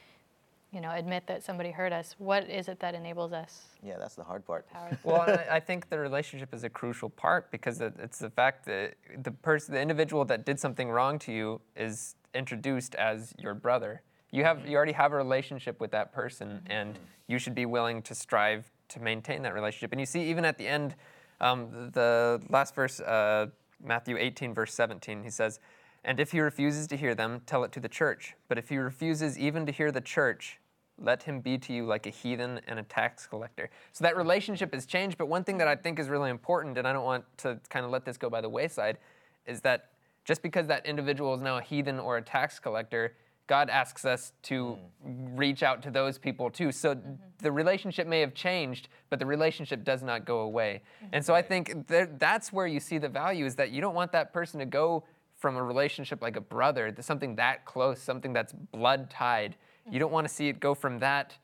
you 0.75 0.81
know, 0.81 0.91
admit 0.91 1.25
that 1.27 1.41
somebody 1.41 1.71
hurt 1.71 1.93
us, 1.93 2.15
what 2.17 2.49
is 2.49 2.67
it 2.67 2.81
that 2.81 2.95
enables 2.95 3.31
us? 3.31 3.63
Yeah, 3.81 3.95
that's 3.97 4.15
the 4.15 4.25
hard 4.25 4.45
part. 4.45 4.67
Well, 5.03 5.21
and 5.21 5.39
I, 5.39 5.55
I 5.55 5.59
think 5.61 5.89
the 5.89 5.97
relationship 5.97 6.53
is 6.53 6.65
a 6.65 6.69
crucial 6.69 7.09
part 7.09 7.49
because 7.49 7.79
it's 7.79 8.19
the 8.19 8.29
fact 8.29 8.65
that 8.65 8.95
the 9.23 9.31
person, 9.31 9.73
the 9.73 9.81
individual 9.81 10.25
that 10.25 10.45
did 10.45 10.59
something 10.59 10.89
wrong 10.89 11.17
to 11.19 11.31
you, 11.31 11.61
is 11.77 12.15
introduced 12.33 12.93
as 12.95 13.33
your 13.39 13.53
brother. 13.53 14.01
You 14.31 14.43
have, 14.43 14.67
you 14.67 14.75
already 14.75 14.91
have 14.91 15.13
a 15.13 15.15
relationship 15.15 15.79
with 15.79 15.91
that 15.91 16.11
person, 16.11 16.61
and 16.67 16.99
you 17.27 17.39
should 17.39 17.55
be 17.55 17.65
willing 17.65 18.01
to 18.01 18.13
strive 18.13 18.69
to 18.89 18.99
maintain 18.99 19.43
that 19.43 19.53
relationship. 19.53 19.93
And 19.93 20.01
you 20.01 20.05
see, 20.05 20.29
even 20.29 20.43
at 20.43 20.57
the 20.57 20.67
end, 20.67 20.95
um, 21.39 21.91
the 21.93 22.41
last 22.49 22.75
verse, 22.75 22.99
uh, 22.99 23.47
Matthew 23.81 24.17
18, 24.17 24.53
verse 24.53 24.73
17, 24.73 25.23
he 25.23 25.29
says, 25.29 25.61
"And 26.03 26.19
if 26.19 26.33
he 26.33 26.41
refuses 26.41 26.85
to 26.87 26.97
hear 26.97 27.15
them, 27.15 27.43
tell 27.45 27.63
it 27.63 27.71
to 27.73 27.79
the 27.79 27.89
church. 27.89 28.35
But 28.49 28.57
if 28.57 28.67
he 28.67 28.77
refuses 28.77 29.39
even 29.39 29.65
to 29.67 29.71
hear 29.71 29.89
the 29.89 30.01
church, 30.01 30.59
let 31.01 31.23
him 31.23 31.41
be 31.41 31.57
to 31.57 31.73
you 31.73 31.85
like 31.85 32.05
a 32.05 32.09
heathen 32.09 32.61
and 32.67 32.79
a 32.79 32.83
tax 32.83 33.27
collector. 33.27 33.69
So 33.91 34.03
that 34.03 34.15
relationship 34.15 34.73
has 34.73 34.85
changed. 34.85 35.17
But 35.17 35.27
one 35.27 35.43
thing 35.43 35.57
that 35.57 35.67
I 35.67 35.75
think 35.75 35.99
is 35.99 36.09
really 36.09 36.29
important, 36.29 36.77
and 36.77 36.87
I 36.87 36.93
don't 36.93 37.03
want 37.03 37.25
to 37.39 37.59
kind 37.69 37.85
of 37.85 37.91
let 37.91 38.05
this 38.05 38.17
go 38.17 38.29
by 38.29 38.41
the 38.41 38.49
wayside, 38.49 38.97
is 39.45 39.61
that 39.61 39.89
just 40.23 40.41
because 40.41 40.67
that 40.67 40.85
individual 40.85 41.33
is 41.35 41.41
now 41.41 41.57
a 41.57 41.61
heathen 41.61 41.99
or 41.99 42.17
a 42.17 42.21
tax 42.21 42.59
collector, 42.59 43.13
God 43.47 43.69
asks 43.69 44.05
us 44.05 44.33
to 44.43 44.77
hmm. 45.03 45.35
reach 45.35 45.61
out 45.61 45.83
to 45.83 45.91
those 45.91 46.17
people 46.17 46.49
too. 46.49 46.71
So 46.71 46.95
mm-hmm. 46.95 47.13
the 47.39 47.51
relationship 47.51 48.07
may 48.07 48.21
have 48.21 48.33
changed, 48.33 48.89
but 49.09 49.19
the 49.19 49.25
relationship 49.25 49.83
does 49.83 50.01
not 50.01 50.25
go 50.25 50.39
away. 50.39 50.81
Mm-hmm. 50.97 51.09
And 51.13 51.25
so 51.25 51.35
I 51.35 51.41
think 51.41 51.87
that 51.87 52.19
that's 52.19 52.51
where 52.51 52.65
you 52.65 52.79
see 52.79 52.97
the 52.97 53.09
value 53.09 53.45
is 53.45 53.55
that 53.55 53.71
you 53.71 53.81
don't 53.81 53.93
want 53.93 54.11
that 54.13 54.33
person 54.33 54.59
to 54.59 54.65
go 54.65 55.03
from 55.35 55.57
a 55.57 55.63
relationship 55.63 56.21
like 56.21 56.37
a 56.37 56.41
brother 56.41 56.91
to 56.91 57.03
something 57.03 57.35
that 57.35 57.65
close, 57.65 58.01
something 58.01 58.33
that's 58.33 58.53
blood 58.53 59.09
tied. 59.09 59.55
You 59.89 59.99
don't 59.99 60.11
want 60.11 60.27
to 60.27 60.33
see 60.33 60.47
it 60.49 60.59
go 60.59 60.73
from 60.73 60.99
that 60.99 61.35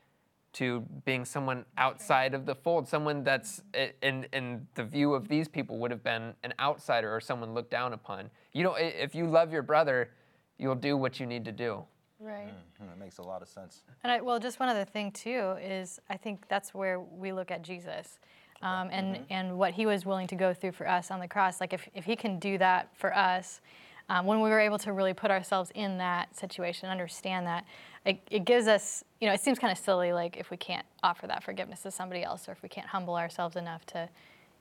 to 0.54 0.82
being 1.06 1.24
someone 1.24 1.64
outside 1.78 2.34
of 2.34 2.46
the 2.46 2.56
fold, 2.56 2.88
someone 2.88 3.24
that's 3.24 3.62
in 4.02 4.26
in 4.34 4.68
the 4.76 4.84
view 4.84 5.14
of 5.14 5.28
these 5.28 5.48
people 5.48 5.78
would 5.78 5.92
have 5.92 6.04
been 6.04 6.34
an 6.44 6.54
outsider 6.60 7.14
or 7.14 7.22
someone 7.22 7.54
looked 7.54 7.72
down 7.72 7.94
upon. 7.94 8.30
You 8.52 8.64
know, 8.64 8.76
if 8.78 9.16
you 9.16 9.28
love 9.28 9.54
your 9.54 9.62
brother, 9.62 10.10
you'll 10.58 10.76
do 10.76 10.98
what 10.98 11.20
you 11.20 11.26
need 11.26 11.46
to 11.46 11.52
do. 11.52 11.84
Right. 12.20 12.54
Hmm, 12.78 12.88
That 12.88 12.98
makes 13.00 13.18
a 13.20 13.24
lot 13.24 13.42
of 13.42 13.48
sense. 13.48 13.82
And 14.04 14.12
I, 14.12 14.22
well, 14.22 14.40
just 14.40 14.60
one 14.60 14.70
other 14.70 14.86
thing 14.86 15.12
too 15.12 15.56
is 15.62 16.00
I 16.10 16.18
think 16.18 16.48
that's 16.50 16.74
where 16.74 17.00
we 17.00 17.32
look 17.32 17.50
at 17.50 17.62
Jesus, 17.62 18.20
um, 18.62 18.90
and 18.92 19.26
and 19.30 19.58
what 19.58 19.74
he 19.74 19.86
was 19.86 20.06
willing 20.06 20.28
to 20.28 20.36
go 20.36 20.54
through 20.54 20.74
for 20.74 20.88
us 20.88 21.12
on 21.12 21.20
the 21.20 21.28
cross. 21.28 21.62
Like 21.62 21.72
if 21.74 21.88
if 21.94 22.04
he 22.04 22.16
can 22.18 22.40
do 22.40 22.58
that 22.58 22.90
for 22.96 23.16
us, 23.16 23.62
um, 24.10 24.26
when 24.26 24.42
we 24.42 24.50
were 24.50 24.60
able 24.60 24.78
to 24.80 24.92
really 24.92 25.14
put 25.14 25.32
ourselves 25.32 25.72
in 25.76 25.98
that 26.00 26.36
situation, 26.36 26.90
understand 26.90 27.48
that, 27.48 27.66
it, 28.06 28.20
it 28.30 28.46
gives 28.46 28.68
us. 28.68 29.04
You 29.20 29.28
know, 29.28 29.34
it 29.34 29.42
seems 29.42 29.60
kind 29.60 29.72
of 29.72 29.78
silly, 29.78 30.14
like 30.14 30.38
if 30.38 30.50
we 30.50 30.58
can't 30.58 30.86
offer 31.04 31.28
that 31.28 31.44
forgiveness 31.44 31.82
to 31.84 31.92
somebody 31.92 32.24
else, 32.24 32.50
or 32.50 32.52
if 32.54 32.64
we 32.64 32.70
can't 32.70 32.88
humble 32.88 33.16
ourselves 33.16 33.56
enough 33.56 33.86
to, 33.88 34.10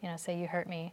you 0.03 0.09
know, 0.09 0.17
say 0.17 0.39
you 0.39 0.47
hurt 0.47 0.69
me. 0.69 0.93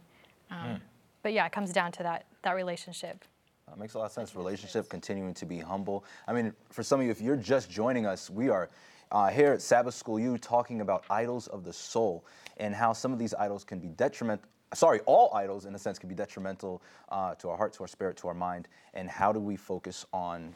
Um, 0.50 0.80
But 1.22 1.32
yeah, 1.32 1.44
it 1.46 1.52
comes 1.52 1.72
down 1.72 1.92
to 1.92 2.02
that 2.04 2.26
that 2.42 2.52
relationship. 2.52 3.24
That 3.66 3.78
makes 3.78 3.94
a 3.94 3.98
lot 3.98 4.06
of 4.06 4.12
sense. 4.12 4.34
Relationship, 4.34 4.88
continuing 4.88 5.34
to 5.34 5.44
be 5.44 5.58
humble. 5.58 6.04
I 6.26 6.32
mean, 6.32 6.54
for 6.70 6.82
some 6.82 7.00
of 7.00 7.06
you, 7.06 7.12
if 7.12 7.20
you're 7.20 7.36
just 7.36 7.68
joining 7.70 8.06
us, 8.06 8.30
we 8.30 8.48
are 8.48 8.70
uh, 9.10 9.28
here 9.28 9.52
at 9.52 9.60
Sabbath 9.60 9.94
School 9.94 10.18
U 10.18 10.38
talking 10.38 10.80
about 10.80 11.04
idols 11.10 11.48
of 11.48 11.64
the 11.64 11.72
soul 11.72 12.24
and 12.56 12.74
how 12.74 12.92
some 12.94 13.12
of 13.12 13.18
these 13.18 13.34
idols 13.34 13.64
can 13.64 13.78
be 13.78 13.88
detrimental. 13.88 14.48
Sorry, 14.72 15.00
all 15.06 15.34
idols 15.34 15.66
in 15.66 15.74
a 15.74 15.78
sense 15.78 15.98
can 15.98 16.08
be 16.08 16.14
detrimental 16.14 16.80
uh, 17.10 17.34
to 17.34 17.48
our 17.50 17.56
heart, 17.56 17.72
to 17.74 17.82
our 17.82 17.88
spirit, 17.88 18.16
to 18.18 18.28
our 18.28 18.34
mind. 18.34 18.68
And 18.94 19.08
how 19.08 19.32
do 19.32 19.40
we 19.40 19.56
focus 19.56 20.06
on, 20.12 20.54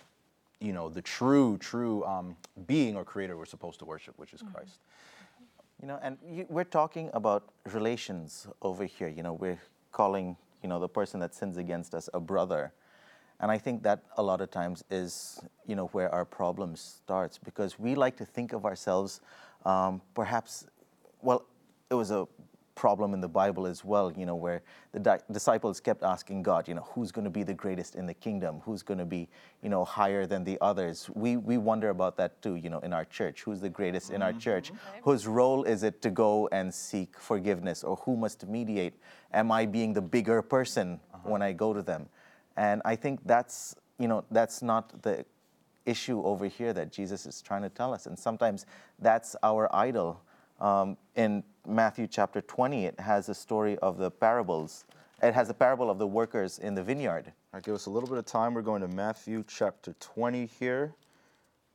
you 0.63 0.73
know, 0.73 0.89
the 0.89 1.03
true, 1.03 1.59
true 1.59 2.05
um, 2.05 2.37
being 2.67 2.97
or 2.97 3.05
creator 3.05 3.37
we're 3.37 3.45
supposed 3.45 3.79
to 3.81 3.85
worship, 3.85 4.15
which 4.19 4.33
is 4.33 4.43
Christ. 4.53 4.79
You 5.81 5.89
know, 5.89 5.99
and 6.03 6.17
you, 6.25 6.47
we're 6.49 6.65
talking 6.65 7.11
about 7.13 7.49
relations 7.73 8.47
over 8.63 8.85
here. 8.85 9.09
You 9.09 9.25
know, 9.25 9.33
we're 9.33 9.61
calling, 9.91 10.37
you 10.63 10.69
know, 10.69 10.79
the 10.79 10.89
person 10.89 11.19
that 11.21 11.35
sins 11.35 11.57
against 11.57 11.95
us 11.95 12.09
a 12.15 12.21
brother. 12.21 12.73
And 13.41 13.51
I 13.51 13.59
think 13.59 13.83
that 13.83 14.05
a 14.17 14.23
lot 14.23 14.41
of 14.41 14.53
times 14.53 14.85
is, 14.91 15.41
you 15.67 15.75
know, 15.75 15.87
where 15.87 16.09
our 16.15 16.25
problem 16.25 16.77
starts 16.77 17.39
because 17.39 17.79
we 17.79 17.97
like 17.97 18.17
to 18.19 18.25
think 18.25 18.53
of 18.53 18.65
ourselves 18.65 19.21
um, 19.65 20.01
perhaps, 20.15 20.67
well, 21.21 21.45
it 21.91 21.95
was 21.95 22.11
a 22.11 22.27
problem 22.75 23.13
in 23.15 23.21
the 23.21 23.29
Bible 23.29 23.67
as 23.67 23.85
well, 23.85 24.13
you 24.13 24.25
know, 24.25 24.35
where 24.35 24.63
the 24.93 24.99
di- 24.99 25.21
disciples 25.31 25.81
kept 25.81 26.03
asking 26.03 26.43
God, 26.43 26.69
you 26.69 26.75
know, 26.75 26.87
who's 26.93 27.13
going 27.13 27.25
to 27.25 27.31
be 27.31 27.43
the 27.43 27.55
greatest 27.55 27.95
in 27.97 28.07
the 28.07 28.15
kingdom? 28.15 28.61
Who's 28.65 28.83
going 28.83 28.99
to 28.99 29.05
be, 29.05 29.29
you 29.63 29.69
know, 29.69 29.85
higher 29.85 30.27
than 30.27 30.45
the 30.45 30.59
others? 30.61 31.11
We, 31.15 31.37
we 31.37 31.59
wonder 31.59 31.91
about 31.91 32.17
that 32.17 32.41
too, 32.43 32.57
you 32.57 32.71
know, 32.71 32.79
in 32.81 32.93
our 32.93 33.05
church. 33.05 33.43
Who's 33.43 33.61
the 33.61 33.69
greatest 33.69 34.11
in 34.11 34.23
our 34.23 34.33
church? 34.33 34.73
Whose 35.03 35.27
role 35.27 35.65
is 35.65 35.83
it 35.83 36.03
to 36.03 36.11
go 36.11 36.49
and 36.53 36.73
seek 36.73 37.19
forgiveness 37.19 37.85
or 37.85 37.97
who 37.97 38.17
must 38.17 38.47
mediate? 38.47 38.95
Am 39.33 39.53
I 39.53 39.67
being 39.67 39.93
the 39.93 40.03
bigger 40.03 40.43
person 40.43 41.01
when 41.25 41.43
I 41.43 41.53
go 41.53 41.73
to 41.73 41.83
them? 41.83 42.09
And 42.57 42.83
I 42.85 42.97
think 42.97 43.21
that's, 43.27 43.77
you 43.99 44.09
know, 44.09 44.25
that's 44.31 44.63
not 44.63 45.03
the 45.03 45.25
issue 45.85 46.23
over 46.25 46.47
here 46.47 46.73
that 46.73 46.93
Jesus 46.93 47.27
is 47.27 47.43
trying 47.43 47.63
to 47.63 47.69
tell 47.69 47.93
us. 47.93 48.07
And 48.07 48.19
sometimes 48.19 48.67
that's 48.99 49.37
our 49.43 49.75
idol. 49.75 50.23
Um, 50.61 50.97
in 51.17 51.43
Matthew 51.67 52.09
chapter 52.09 52.41
20, 52.41 52.87
it 52.87 52.99
has 52.99 53.29
a 53.29 53.35
story 53.35 53.79
of 53.79 53.97
the 53.97 54.11
parables. 54.11 54.85
It 55.23 55.35
has 55.35 55.49
a 55.49 55.55
parable 55.55 55.91
of 55.91 55.99
the 55.99 56.07
workers 56.07 56.59
in 56.59 56.75
the 56.75 56.83
vineyard. 56.83 57.27
All 57.27 57.59
right, 57.59 57.63
give 57.63 57.75
us 57.75 57.87
a 57.87 57.91
little 57.91 58.09
bit 58.09 58.19
of 58.19 58.27
time. 58.27 58.55
We're 58.55 58.63
going 58.63 58.83
to 58.83 58.89
Matthew 58.89 59.45
chapter 59.47 59.95
20 60.01 60.47
here. 60.59 60.93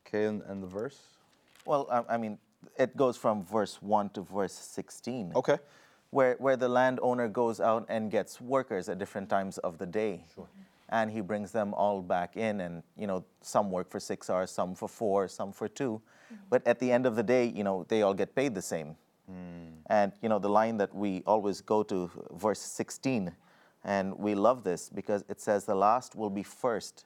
Okay, 0.05 0.25
and, 0.25 0.41
and 0.43 0.61
the 0.61 0.67
verse? 0.67 0.99
Well, 1.65 1.87
I, 1.89 2.15
I 2.15 2.17
mean, 2.17 2.37
it 2.77 2.97
goes 2.97 3.15
from 3.15 3.45
verse 3.45 3.81
1 3.81 4.09
to 4.11 4.21
verse 4.21 4.53
16. 4.53 5.31
Okay. 5.35 5.57
where, 6.09 6.35
where 6.39 6.57
the 6.57 6.67
landowner 6.67 7.29
goes 7.29 7.61
out 7.61 7.85
and 7.87 8.11
gets 8.11 8.41
workers 8.41 8.89
at 8.89 8.99
different 8.99 9.29
times 9.29 9.57
of 9.59 9.77
the 9.77 9.85
day. 9.85 10.25
And 10.89 11.11
he 11.11 11.21
brings 11.21 11.51
them 11.51 11.73
all 11.73 12.01
back 12.01 12.37
in, 12.37 12.61
and 12.61 12.83
you 12.97 13.07
know, 13.07 13.25
some 13.41 13.71
work 13.71 13.89
for 13.89 13.99
six 13.99 14.29
hours, 14.29 14.51
some 14.51 14.75
for 14.75 14.87
four, 14.87 15.27
some 15.27 15.51
for 15.51 15.67
2 15.67 15.91
mm-hmm. 15.91 16.35
But 16.49 16.65
at 16.65 16.79
the 16.79 16.91
end 16.91 17.05
of 17.05 17.15
the 17.15 17.23
day, 17.23 17.45
you 17.45 17.63
know, 17.63 17.85
they 17.87 18.01
all 18.01 18.13
get 18.13 18.35
paid 18.35 18.55
the 18.55 18.61
same. 18.61 18.95
And 19.87 20.11
you 20.21 20.29
know, 20.29 20.39
the 20.39 20.49
line 20.49 20.77
that 20.77 20.93
we 20.93 21.23
always 21.25 21.61
go 21.61 21.83
to, 21.83 22.11
verse 22.31 22.59
16, 22.59 23.31
and 23.83 24.17
we 24.17 24.35
love 24.35 24.63
this 24.63 24.89
because 24.89 25.23
it 25.29 25.39
says, 25.39 25.65
"The 25.65 25.75
last 25.75 26.15
will 26.15 26.29
be 26.29 26.43
first, 26.43 27.05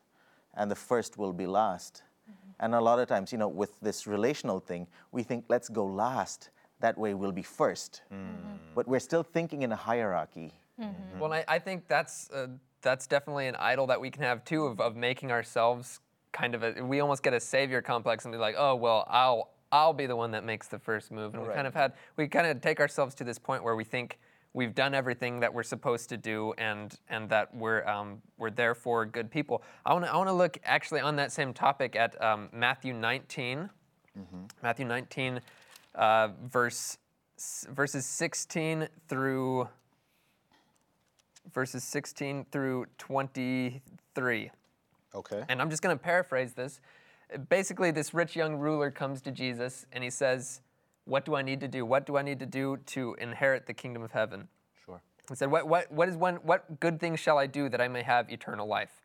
and 0.55 0.69
the 0.69 0.75
first 0.75 1.17
will 1.17 1.33
be 1.33 1.45
last." 1.45 2.03
Mm-hmm. 2.29 2.51
And 2.59 2.75
a 2.75 2.81
lot 2.81 2.99
of 2.99 3.07
times, 3.07 3.31
you 3.31 3.37
know, 3.37 3.47
with 3.47 3.79
this 3.81 4.07
relational 4.07 4.59
thing, 4.59 4.87
we 5.11 5.23
think, 5.23 5.45
let's 5.47 5.69
go 5.69 5.85
last. 5.85 6.49
That 6.79 6.97
way 6.97 7.13
we'll 7.13 7.31
be 7.31 7.43
1st 7.43 8.01
mm-hmm. 8.11 8.55
But 8.73 8.87
we're 8.87 8.99
still 8.99 9.21
thinking 9.21 9.61
in 9.61 9.71
a 9.71 9.75
hierarchy. 9.75 10.51
Mm-hmm. 10.79 11.19
Well, 11.19 11.31
I, 11.31 11.45
I 11.47 11.59
think 11.59 11.87
that's 11.87 12.29
uh, 12.31 12.47
that's 12.81 13.05
definitely 13.05 13.47
an 13.47 13.55
idol 13.57 13.87
that 13.87 14.01
we 14.01 14.09
can 14.09 14.23
have 14.23 14.43
too 14.43 14.65
of, 14.65 14.81
of 14.81 14.95
making 14.95 15.31
ourselves 15.31 15.99
kind 16.31 16.55
of 16.55 16.63
a. 16.63 16.81
We 16.81 16.99
almost 16.99 17.21
get 17.21 17.33
a 17.33 17.39
savior 17.39 17.81
complex 17.81 18.25
and 18.25 18.31
be 18.31 18.39
like, 18.39 18.55
oh 18.57 18.75
well, 18.75 19.05
I'll 19.09 19.51
I'll 19.71 19.93
be 19.93 20.05
the 20.05 20.15
one 20.15 20.31
that 20.31 20.43
makes 20.43 20.67
the 20.67 20.79
first 20.79 21.11
move. 21.11 21.33
And 21.33 21.43
we 21.43 21.53
kind 21.53 21.67
of 21.67 21.73
had 21.73 21.93
we 22.17 22.27
kind 22.27 22.47
of 22.47 22.61
take 22.61 22.79
ourselves 22.79 23.15
to 23.15 23.23
this 23.23 23.39
point 23.39 23.63
where 23.63 23.75
we 23.75 23.83
think 23.83 24.19
we've 24.53 24.75
done 24.75 24.93
everything 24.93 25.39
that 25.39 25.53
we're 25.53 25.63
supposed 25.63 26.09
to 26.09 26.17
do 26.17 26.53
and 26.57 26.97
and 27.09 27.29
that 27.29 27.53
we're 27.55 27.85
um, 27.87 28.21
we're 28.37 28.49
therefore 28.49 29.05
good 29.05 29.31
people. 29.31 29.63
I 29.85 29.93
want 29.93 30.05
to 30.05 30.13
I 30.13 30.17
want 30.17 30.29
to 30.29 30.33
look 30.33 30.57
actually 30.63 31.01
on 31.01 31.15
that 31.17 31.31
same 31.31 31.53
topic 31.53 31.95
at 31.95 32.21
um, 32.21 32.49
Matthew 32.51 32.93
19. 32.93 33.69
Matthew 34.61 34.85
19, 34.85 35.39
uh, 35.95 36.29
verse 36.43 36.97
verses 37.69 38.05
16 38.05 38.87
through 39.07 39.67
verses 41.53 41.83
16 41.83 42.45
through 42.51 42.85
23. 42.97 44.51
Okay. 45.13 45.43
And 45.49 45.61
I'm 45.61 45.69
just 45.69 45.81
going 45.81 45.97
to 45.97 46.01
paraphrase 46.01 46.53
this. 46.53 46.79
Basically, 47.49 47.91
this 47.91 48.13
rich 48.13 48.35
young 48.35 48.55
ruler 48.55 48.91
comes 48.91 49.21
to 49.21 49.31
Jesus 49.31 49.85
and 49.91 50.03
he 50.03 50.09
says, 50.09 50.61
What 51.05 51.25
do 51.25 51.35
I 51.35 51.41
need 51.41 51.59
to 51.61 51.67
do? 51.67 51.85
What 51.85 52.05
do 52.05 52.17
I 52.17 52.21
need 52.21 52.39
to 52.39 52.45
do 52.45 52.77
to 52.87 53.15
inherit 53.19 53.65
the 53.67 53.73
kingdom 53.73 54.03
of 54.03 54.11
heaven? 54.11 54.47
Sure. 54.85 55.01
He 55.29 55.35
said, 55.35 55.51
What, 55.51 55.67
what, 55.67 55.91
what, 55.91 56.09
is 56.09 56.15
one, 56.15 56.35
what 56.37 56.79
good 56.79 56.99
thing 56.99 57.15
shall 57.15 57.37
I 57.37 57.47
do 57.47 57.69
that 57.69 57.81
I 57.81 57.87
may 57.87 58.03
have 58.03 58.29
eternal 58.29 58.67
life? 58.67 59.01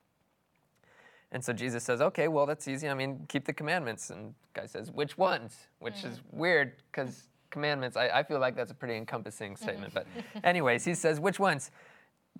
And 1.32 1.44
so 1.44 1.52
Jesus 1.52 1.84
says, 1.84 2.00
Okay, 2.00 2.28
well, 2.28 2.46
that's 2.46 2.66
easy. 2.68 2.88
I 2.88 2.94
mean, 2.94 3.26
keep 3.28 3.44
the 3.44 3.52
commandments. 3.52 4.10
And 4.10 4.34
the 4.54 4.60
guy 4.60 4.66
says, 4.66 4.90
Which 4.90 5.16
ones? 5.16 5.68
Which 5.78 6.04
is 6.04 6.18
mm. 6.18 6.22
weird 6.32 6.72
because 6.90 7.28
commandments, 7.50 7.96
I, 7.96 8.08
I 8.08 8.22
feel 8.22 8.38
like 8.38 8.56
that's 8.56 8.70
a 8.70 8.74
pretty 8.74 8.96
encompassing 8.96 9.54
mm-hmm. 9.54 9.64
statement. 9.64 9.94
But, 9.94 10.06
anyways, 10.44 10.84
he 10.84 10.94
says, 10.94 11.20
Which 11.20 11.38
ones? 11.38 11.70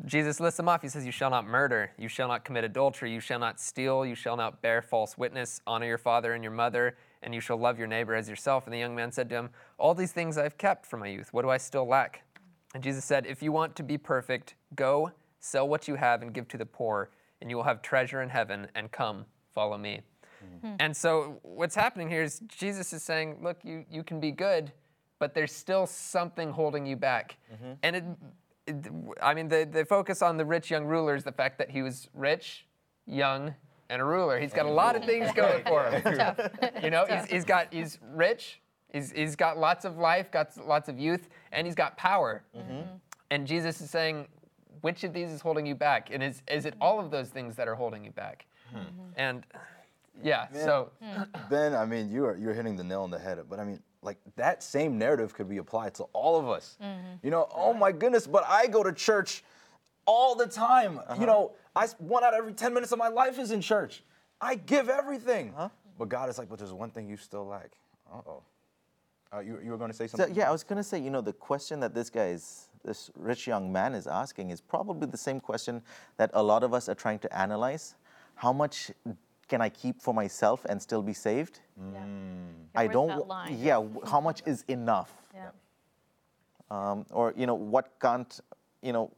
Jesus 0.04 0.40
lists 0.40 0.56
them 0.56 0.68
off. 0.68 0.82
He 0.82 0.88
says, 0.88 1.06
You 1.06 1.12
shall 1.12 1.30
not 1.30 1.46
murder, 1.46 1.90
you 1.98 2.08
shall 2.08 2.28
not 2.28 2.44
commit 2.44 2.64
adultery, 2.64 3.12
you 3.12 3.20
shall 3.20 3.38
not 3.38 3.60
steal, 3.60 4.04
you 4.04 4.14
shall 4.14 4.36
not 4.36 4.60
bear 4.62 4.82
false 4.82 5.16
witness, 5.16 5.60
honor 5.66 5.86
your 5.86 5.98
father 5.98 6.34
and 6.34 6.44
your 6.44 6.52
mother, 6.52 6.96
and 7.22 7.34
you 7.34 7.40
shall 7.40 7.56
love 7.56 7.78
your 7.78 7.88
neighbor 7.88 8.14
as 8.14 8.28
yourself. 8.28 8.66
And 8.66 8.74
the 8.74 8.78
young 8.78 8.94
man 8.94 9.10
said 9.10 9.28
to 9.30 9.34
him, 9.34 9.50
All 9.78 9.94
these 9.94 10.12
things 10.12 10.36
I've 10.38 10.58
kept 10.58 10.86
from 10.86 11.00
my 11.00 11.08
youth. 11.08 11.32
What 11.32 11.42
do 11.42 11.50
I 11.50 11.56
still 11.56 11.86
lack? 11.86 12.22
And 12.74 12.82
Jesus 12.82 13.04
said, 13.04 13.26
If 13.26 13.42
you 13.42 13.52
want 13.52 13.74
to 13.76 13.82
be 13.82 13.96
perfect, 13.96 14.54
go, 14.74 15.12
sell 15.40 15.66
what 15.66 15.88
you 15.88 15.94
have, 15.94 16.22
and 16.22 16.32
give 16.32 16.46
to 16.48 16.58
the 16.58 16.66
poor, 16.66 17.10
and 17.40 17.50
you 17.50 17.56
will 17.56 17.64
have 17.64 17.80
treasure 17.82 18.22
in 18.22 18.28
heaven, 18.28 18.68
and 18.74 18.92
come, 18.92 19.24
follow 19.54 19.78
me. 19.78 20.02
Hmm. 20.62 20.74
And 20.78 20.96
so 20.96 21.38
what's 21.42 21.74
happening 21.74 22.08
here 22.08 22.22
is 22.22 22.40
Jesus 22.46 22.92
is 22.92 23.02
saying, 23.02 23.38
Look, 23.42 23.58
you, 23.64 23.84
you 23.90 24.02
can 24.02 24.20
be 24.20 24.30
good, 24.30 24.72
but 25.18 25.34
there's 25.34 25.52
still 25.52 25.86
something 25.86 26.50
holding 26.50 26.84
you 26.84 26.96
back. 26.96 27.38
Mm-hmm. 27.52 27.72
And 27.82 27.96
it, 27.96 28.04
it- 28.04 28.16
I 29.23 29.35
mean, 29.35 29.49
they, 29.49 29.64
they 29.64 29.85
focus 29.85 30.23
on 30.23 30.37
the 30.37 30.44
rich 30.44 30.70
young 30.70 30.85
ruler 30.85 31.14
is 31.14 31.25
the 31.25 31.32
fact 31.32 31.58
that 31.58 31.70
he 31.70 31.82
was 31.82 32.08
rich, 32.14 32.66
young, 33.06 33.54
and 33.88 34.02
a 34.02 34.04
ruler. 34.04 34.38
He's 34.40 34.52
got 34.52 34.66
a 34.66 34.70
lot 34.70 34.96
of 34.96 35.04
things 35.04 35.30
going 35.32 35.64
for 35.64 35.85
him. 35.85 36.37
You 36.82 36.90
know, 36.90 37.06
he's, 37.08 37.26
he's 37.30 37.44
got 37.44 37.73
he's 37.73 37.99
rich, 38.12 38.61
he's, 38.92 39.12
he's 39.12 39.37
got 39.37 39.58
lots 39.58 39.85
of 39.85 39.99
life, 39.99 40.30
got 40.30 40.56
lots 40.66 40.88
of 40.88 40.99
youth, 40.99 41.28
and 41.52 41.66
he's 41.66 41.76
got 41.76 41.96
power. 41.96 42.42
And 43.30 43.46
Jesus 43.46 43.80
is 43.80 43.90
saying, 43.90 44.26
which 44.82 45.02
of 45.04 45.12
these 45.12 45.30
is 45.30 45.40
holding 45.40 45.66
you 45.66 45.75
back? 45.75 46.11
And 46.12 46.23
is 46.23 46.42
is 46.49 46.64
it 46.66 46.75
all 46.80 47.00
of 47.00 47.11
those 47.11 47.28
things 47.28 47.56
that 47.56 47.66
are 47.68 47.75
holding 47.75 48.04
you 48.04 48.11
back? 48.12 48.46
And 49.16 49.44
yeah, 50.23 50.46
so 50.52 50.90
Ben, 51.50 51.75
I 51.75 51.85
mean, 51.87 52.11
you 52.11 52.25
are 52.25 52.37
you're 52.37 52.54
hitting 52.54 52.76
the 52.76 52.85
nail 52.85 53.02
on 53.02 53.11
the 53.11 53.18
head. 53.18 53.38
But 53.49 53.58
I 53.58 53.64
mean, 53.64 53.80
like 54.06 54.18
that 54.36 54.62
same 54.62 54.96
narrative 54.96 55.34
could 55.34 55.48
be 55.48 55.58
applied 55.58 55.94
to 55.96 56.04
all 56.12 56.38
of 56.38 56.48
us. 56.48 56.78
Mm-hmm. 56.82 57.25
You 57.25 57.30
know, 57.30 57.48
oh 57.54 57.75
my 57.75 57.92
goodness, 57.92 58.26
but 58.26 58.44
I 58.48 58.66
go 58.68 58.82
to 58.82 58.92
church 58.92 59.44
all 60.06 60.34
the 60.34 60.46
time. 60.46 60.94
You 60.94 61.00
uh-huh. 61.00 61.26
know, 61.26 61.52
I 61.75 61.86
one 61.98 62.25
out 62.25 62.32
of 62.32 62.38
every 62.38 62.52
ten 62.52 62.72
minutes 62.72 62.92
of 62.92 62.98
my 62.98 63.08
life 63.08 63.38
is 63.38 63.50
in 63.50 63.60
church. 63.60 64.02
I 64.40 64.54
give 64.54 64.88
everything. 64.88 65.52
Uh-huh. 65.56 65.68
But 65.98 66.08
God 66.08 66.28
is 66.28 66.38
like, 66.38 66.48
but 66.48 66.58
there's 66.58 66.72
one 66.72 66.90
thing 66.90 67.08
you 67.08 67.16
still 67.16 67.46
lack. 67.46 67.72
Uh-oh. 68.12 68.42
Uh, 69.32 69.40
you, 69.40 69.58
you 69.64 69.70
were 69.70 69.78
going 69.78 69.90
to 69.90 69.96
say 69.96 70.06
So, 70.06 70.18
something? 70.18 70.36
yeah, 70.36 70.48
I 70.48 70.52
was 70.52 70.62
going 70.62 70.76
to 70.76 70.84
say, 70.84 71.00
you 71.00 71.10
know, 71.10 71.20
the 71.20 71.32
question 71.32 71.80
that 71.80 71.94
this 71.94 72.10
guy 72.10 72.28
is, 72.28 72.68
this 72.84 73.10
rich 73.16 73.46
young 73.46 73.72
man 73.72 73.94
is 73.94 74.06
asking 74.06 74.50
is 74.50 74.60
probably 74.60 75.08
the 75.08 75.16
same 75.16 75.40
question 75.40 75.82
that 76.16 76.30
a 76.34 76.42
lot 76.42 76.62
of 76.62 76.72
us 76.72 76.88
are 76.88 76.94
trying 76.94 77.18
to 77.20 77.36
analyze. 77.36 77.96
How 78.36 78.52
much 78.52 78.90
can 79.48 79.60
I 79.60 79.68
keep 79.68 80.02
for 80.02 80.12
myself 80.12 80.64
and 80.68 80.80
still 80.80 81.02
be 81.02 81.12
saved? 81.12 81.60
Yeah. 81.92 82.04
I 82.74 82.86
don't. 82.86 83.26
line? 83.26 83.58
Yeah, 83.60 83.82
how 84.06 84.20
much 84.20 84.42
is 84.46 84.64
enough? 84.68 85.12
Yeah. 85.34 85.50
Um, 86.70 87.06
or 87.10 87.32
you 87.36 87.46
know, 87.46 87.54
what 87.54 87.92
can't, 88.00 88.40
you 88.82 88.92
know, 88.92 89.10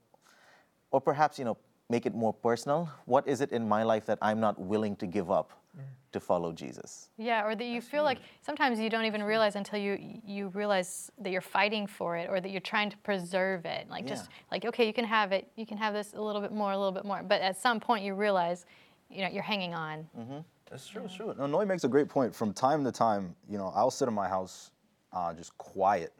or 0.91 1.01
perhaps 1.01 1.39
you 1.39 1.45
know, 1.45 1.57
make 1.89 2.07
it 2.07 2.15
more 2.15 2.33
personal. 2.33 2.91
What 3.07 3.27
is 3.27 3.41
it 3.41 3.53
in 3.53 3.67
my 3.69 3.83
life 3.83 4.05
that 4.07 4.19
I'm 4.21 4.41
not 4.41 4.59
willing 4.61 4.97
to 4.97 5.07
give 5.07 5.31
up 5.31 5.53
to 6.13 6.21
follow 6.21 6.53
Jesus? 6.53 7.09
Yeah, 7.17 7.45
or 7.45 7.55
that 7.55 7.65
you 7.65 7.81
feel 7.81 8.03
like 8.03 8.19
sometimes 8.43 8.79
you 8.79 8.91
don't 8.91 9.05
even 9.05 9.23
realize 9.23 9.57
until 9.57 9.79
you 9.79 10.21
you 10.27 10.49
realize 10.49 11.11
that 11.19 11.31
you're 11.31 11.41
fighting 11.41 11.87
for 11.87 12.17
it 12.17 12.29
or 12.31 12.41
that 12.41 12.51
you're 12.51 12.61
trying 12.61 12.91
to 12.91 12.97
preserve 12.99 13.65
it. 13.65 13.89
Like 13.89 14.07
just 14.07 14.29
like 14.53 14.65
okay, 14.65 14.87
you 14.87 14.93
can 14.93 15.05
have 15.05 15.33
it, 15.33 15.51
you 15.57 15.67
can 15.67 15.79
have 15.79 15.95
this 15.95 16.13
a 16.15 16.21
little 16.21 16.41
bit 16.43 16.53
more, 16.53 16.73
a 16.73 16.77
little 16.77 16.93
bit 16.93 17.05
more, 17.05 17.23
but 17.23 17.41
at 17.41 17.57
some 17.61 17.81
point 17.81 18.05
you 18.05 18.15
realize, 18.15 18.67
you 19.11 19.23
know, 19.23 19.29
you're 19.29 19.43
hanging 19.43 19.75
on. 19.75 20.07
That's 20.71 20.87
true, 20.87 21.03
it's 21.05 21.15
true. 21.15 21.35
No, 21.39 21.47
Noy 21.47 21.65
makes 21.65 21.85
a 21.85 21.89
great 21.89 22.09
point. 22.09 22.35
From 22.35 22.53
time 22.53 22.85
to 22.85 22.93
time, 22.93 23.35
you 23.49 23.57
know, 23.57 23.73
I'll 23.75 23.91
sit 23.91 24.07
in 24.07 24.15
my 24.15 24.29
house 24.29 24.71
uh, 25.13 25.33
just 25.33 25.57
quiet, 25.57 26.13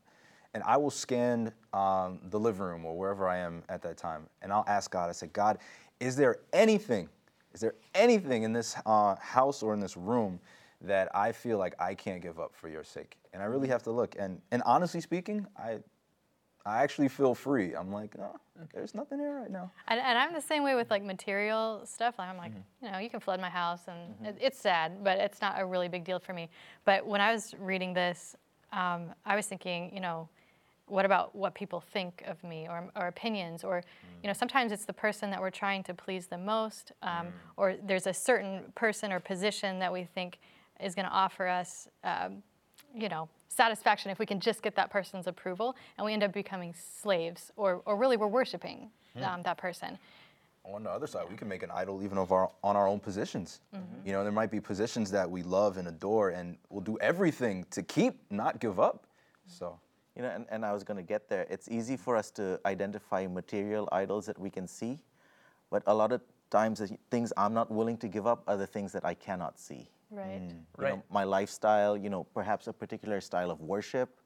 and 0.55 0.63
I 0.65 0.77
will 0.79 0.91
scan 0.91 1.53
um, 1.75 2.21
the 2.31 2.41
living 2.41 2.63
room 2.63 2.85
or 2.87 2.97
wherever 2.97 3.29
I 3.29 3.39
am 3.39 3.63
at 3.69 3.83
that 3.83 3.99
time, 3.99 4.27
and 4.43 4.53
I'll 4.53 4.65
ask 4.67 4.91
God, 4.91 5.11
I 5.11 5.13
say, 5.13 5.27
God, 5.27 5.59
is 6.01 6.17
there 6.17 6.39
anything, 6.53 7.09
is 7.53 7.61
there 7.61 7.75
anything 7.95 8.45
in 8.45 8.53
this 8.53 8.77
uh, 8.87 9.17
house 9.17 9.63
or 9.63 9.75
in 9.75 9.81
this 9.81 9.97
room 9.97 10.41
that 10.81 11.15
I 11.15 11.33
feel 11.33 11.59
like 11.59 11.75
I 11.79 11.95
can't 11.95 12.23
give 12.23 12.41
up 12.41 12.55
for 12.55 12.69
your 12.69 12.85
sake? 12.85 13.19
And 13.35 13.43
I 13.43 13.47
really 13.47 13.69
have 13.69 13.83
to 13.83 13.91
look. 13.91 14.17
And, 14.19 14.41
and 14.51 14.63
honestly 14.65 15.01
speaking, 15.03 15.47
I, 15.59 15.81
I 16.69 16.83
actually 16.83 17.09
feel 17.09 17.35
free. 17.35 17.75
I'm 17.75 17.91
like, 17.91 18.15
oh, 18.21 18.37
there's 18.75 18.95
nothing 18.95 19.19
there 19.19 19.33
right 19.33 19.51
now. 19.51 19.71
And, 19.89 19.99
and 19.99 20.19
I'm 20.19 20.35
the 20.35 20.41
same 20.41 20.63
way 20.63 20.75
with 20.75 20.91
like 20.91 21.03
material 21.03 21.83
stuff. 21.85 22.17
Like 22.19 22.29
I'm 22.29 22.37
like, 22.37 22.53
you 22.83 22.91
know, 22.91 22.99
you 22.99 23.09
can 23.09 23.21
flood 23.21 23.41
my 23.41 23.49
house, 23.49 23.83
and 23.89 24.27
it, 24.27 24.37
it's 24.41 24.59
sad, 24.59 25.03
but 25.03 25.19
it's 25.19 25.41
not 25.41 25.59
a 25.59 25.65
really 25.65 25.89
big 25.89 26.05
deal 26.05 26.19
for 26.19 26.33
me. 26.33 26.51
But 26.85 27.07
when 27.07 27.21
I 27.21 27.33
was 27.33 27.55
reading 27.59 27.95
this, 27.95 28.37
um, 28.73 29.15
I 29.25 29.35
was 29.35 29.47
thinking, 29.47 29.91
you 29.95 30.01
know, 30.01 30.29
what 30.87 31.05
about 31.05 31.35
what 31.35 31.55
people 31.55 31.81
think 31.81 32.23
of 32.27 32.43
me 32.43 32.67
or, 32.69 32.89
or 32.97 33.09
opinions 33.09 33.63
or 33.63 33.83
you 34.23 34.27
know 34.27 34.33
sometimes 34.33 34.73
it's 34.73 34.87
the 34.87 34.93
person 34.93 35.31
that 35.31 35.39
we're 35.39 35.51
trying 35.51 35.83
to 35.83 35.93
please 35.93 36.27
the 36.27 36.39
most 36.39 36.93
um, 37.03 37.27
or 37.59 37.77
there's 37.85 38.07
a 38.07 38.15
certain 38.15 38.63
person 38.75 39.13
or 39.13 39.21
position 39.21 39.79
that 39.79 39.93
we 39.93 40.05
think 40.05 40.39
is 40.81 40.95
going 40.95 41.05
to 41.05 41.13
offer 41.13 41.47
us 41.47 41.89
um, 42.05 42.43
you 42.95 43.09
know 43.09 43.29
satisfaction 43.49 44.11
if 44.11 44.19
we 44.19 44.27
can 44.27 44.41
just 44.41 44.63
get 44.63 44.75
that 44.77 44.91
person's 44.91 45.27
approval 45.27 45.77
and 45.97 46.05
we 46.05 46.13
end 46.13 46.23
up 46.23 46.33
becoming 46.33 46.75
slaves 46.75 47.51
or, 47.57 47.83
or 47.87 47.97
really 47.97 48.17
we're 48.17 48.27
worshiping 48.27 48.91
um, 49.23 49.43
that 49.43 49.59
person 49.59 49.99
on 50.75 50.83
the 50.83 50.91
other 50.91 51.07
side, 51.07 51.25
we 51.29 51.37
can 51.37 51.49
make 51.49 51.63
an 51.63 51.71
idol 51.71 52.03
even 52.03 52.19
of 52.19 52.33
our 52.33 52.51
on 52.63 52.77
our 52.77 52.87
own 52.87 53.01
positions. 53.01 53.61
You 54.05 54.13
know, 54.13 54.23
there 54.23 54.33
might 54.33 54.51
be 54.51 54.61
positions 54.61 55.11
that 55.11 55.31
we 55.31 55.43
love 55.43 55.77
and 55.77 55.89
adore, 55.89 56.31
and 56.31 56.57
we'll 56.69 56.83
do 56.83 56.99
everything 57.01 57.65
to 57.71 57.83
keep, 57.83 58.15
not 58.31 58.61
give 58.61 58.79
up. 58.79 59.07
So, 59.47 59.79
You 60.17 60.23
know, 60.23 60.29
and, 60.29 60.47
and 60.51 60.65
I 60.65 60.73
was 60.73 60.85
going 60.85 60.97
to 60.97 61.03
get 61.03 61.29
there. 61.29 61.47
It's 61.49 61.69
easy 61.69 61.97
for 61.97 62.17
us 62.17 62.31
to 62.33 62.61
identify 62.67 63.27
material 63.27 63.89
idols 63.93 64.27
that 64.27 64.39
we 64.39 64.51
can 64.51 64.69
see, 64.69 64.99
but 65.71 65.83
a 65.87 65.95
lot 65.95 66.13
of 66.13 66.21
times 66.51 66.81
the 66.81 66.99
things 67.11 67.33
I'm 67.37 67.55
not 67.55 67.71
willing 67.71 67.97
to 67.99 68.09
give 68.09 68.27
up 68.27 68.43
are 68.47 68.57
the 68.57 68.67
things 68.67 68.93
that 68.93 69.05
I 69.05 69.15
cannot 69.15 69.59
see. 69.59 69.89
Right 70.11 70.41
You 70.79 70.85
Right. 70.85 70.91
know, 70.95 71.03
my 71.11 71.25
lifestyle, 71.25 71.97
you 71.97 72.11
know, 72.11 72.25
perhaps 72.25 72.67
a 72.67 72.73
particular 72.73 73.21
style 73.21 73.51
of 73.51 73.61
worship 73.61 74.21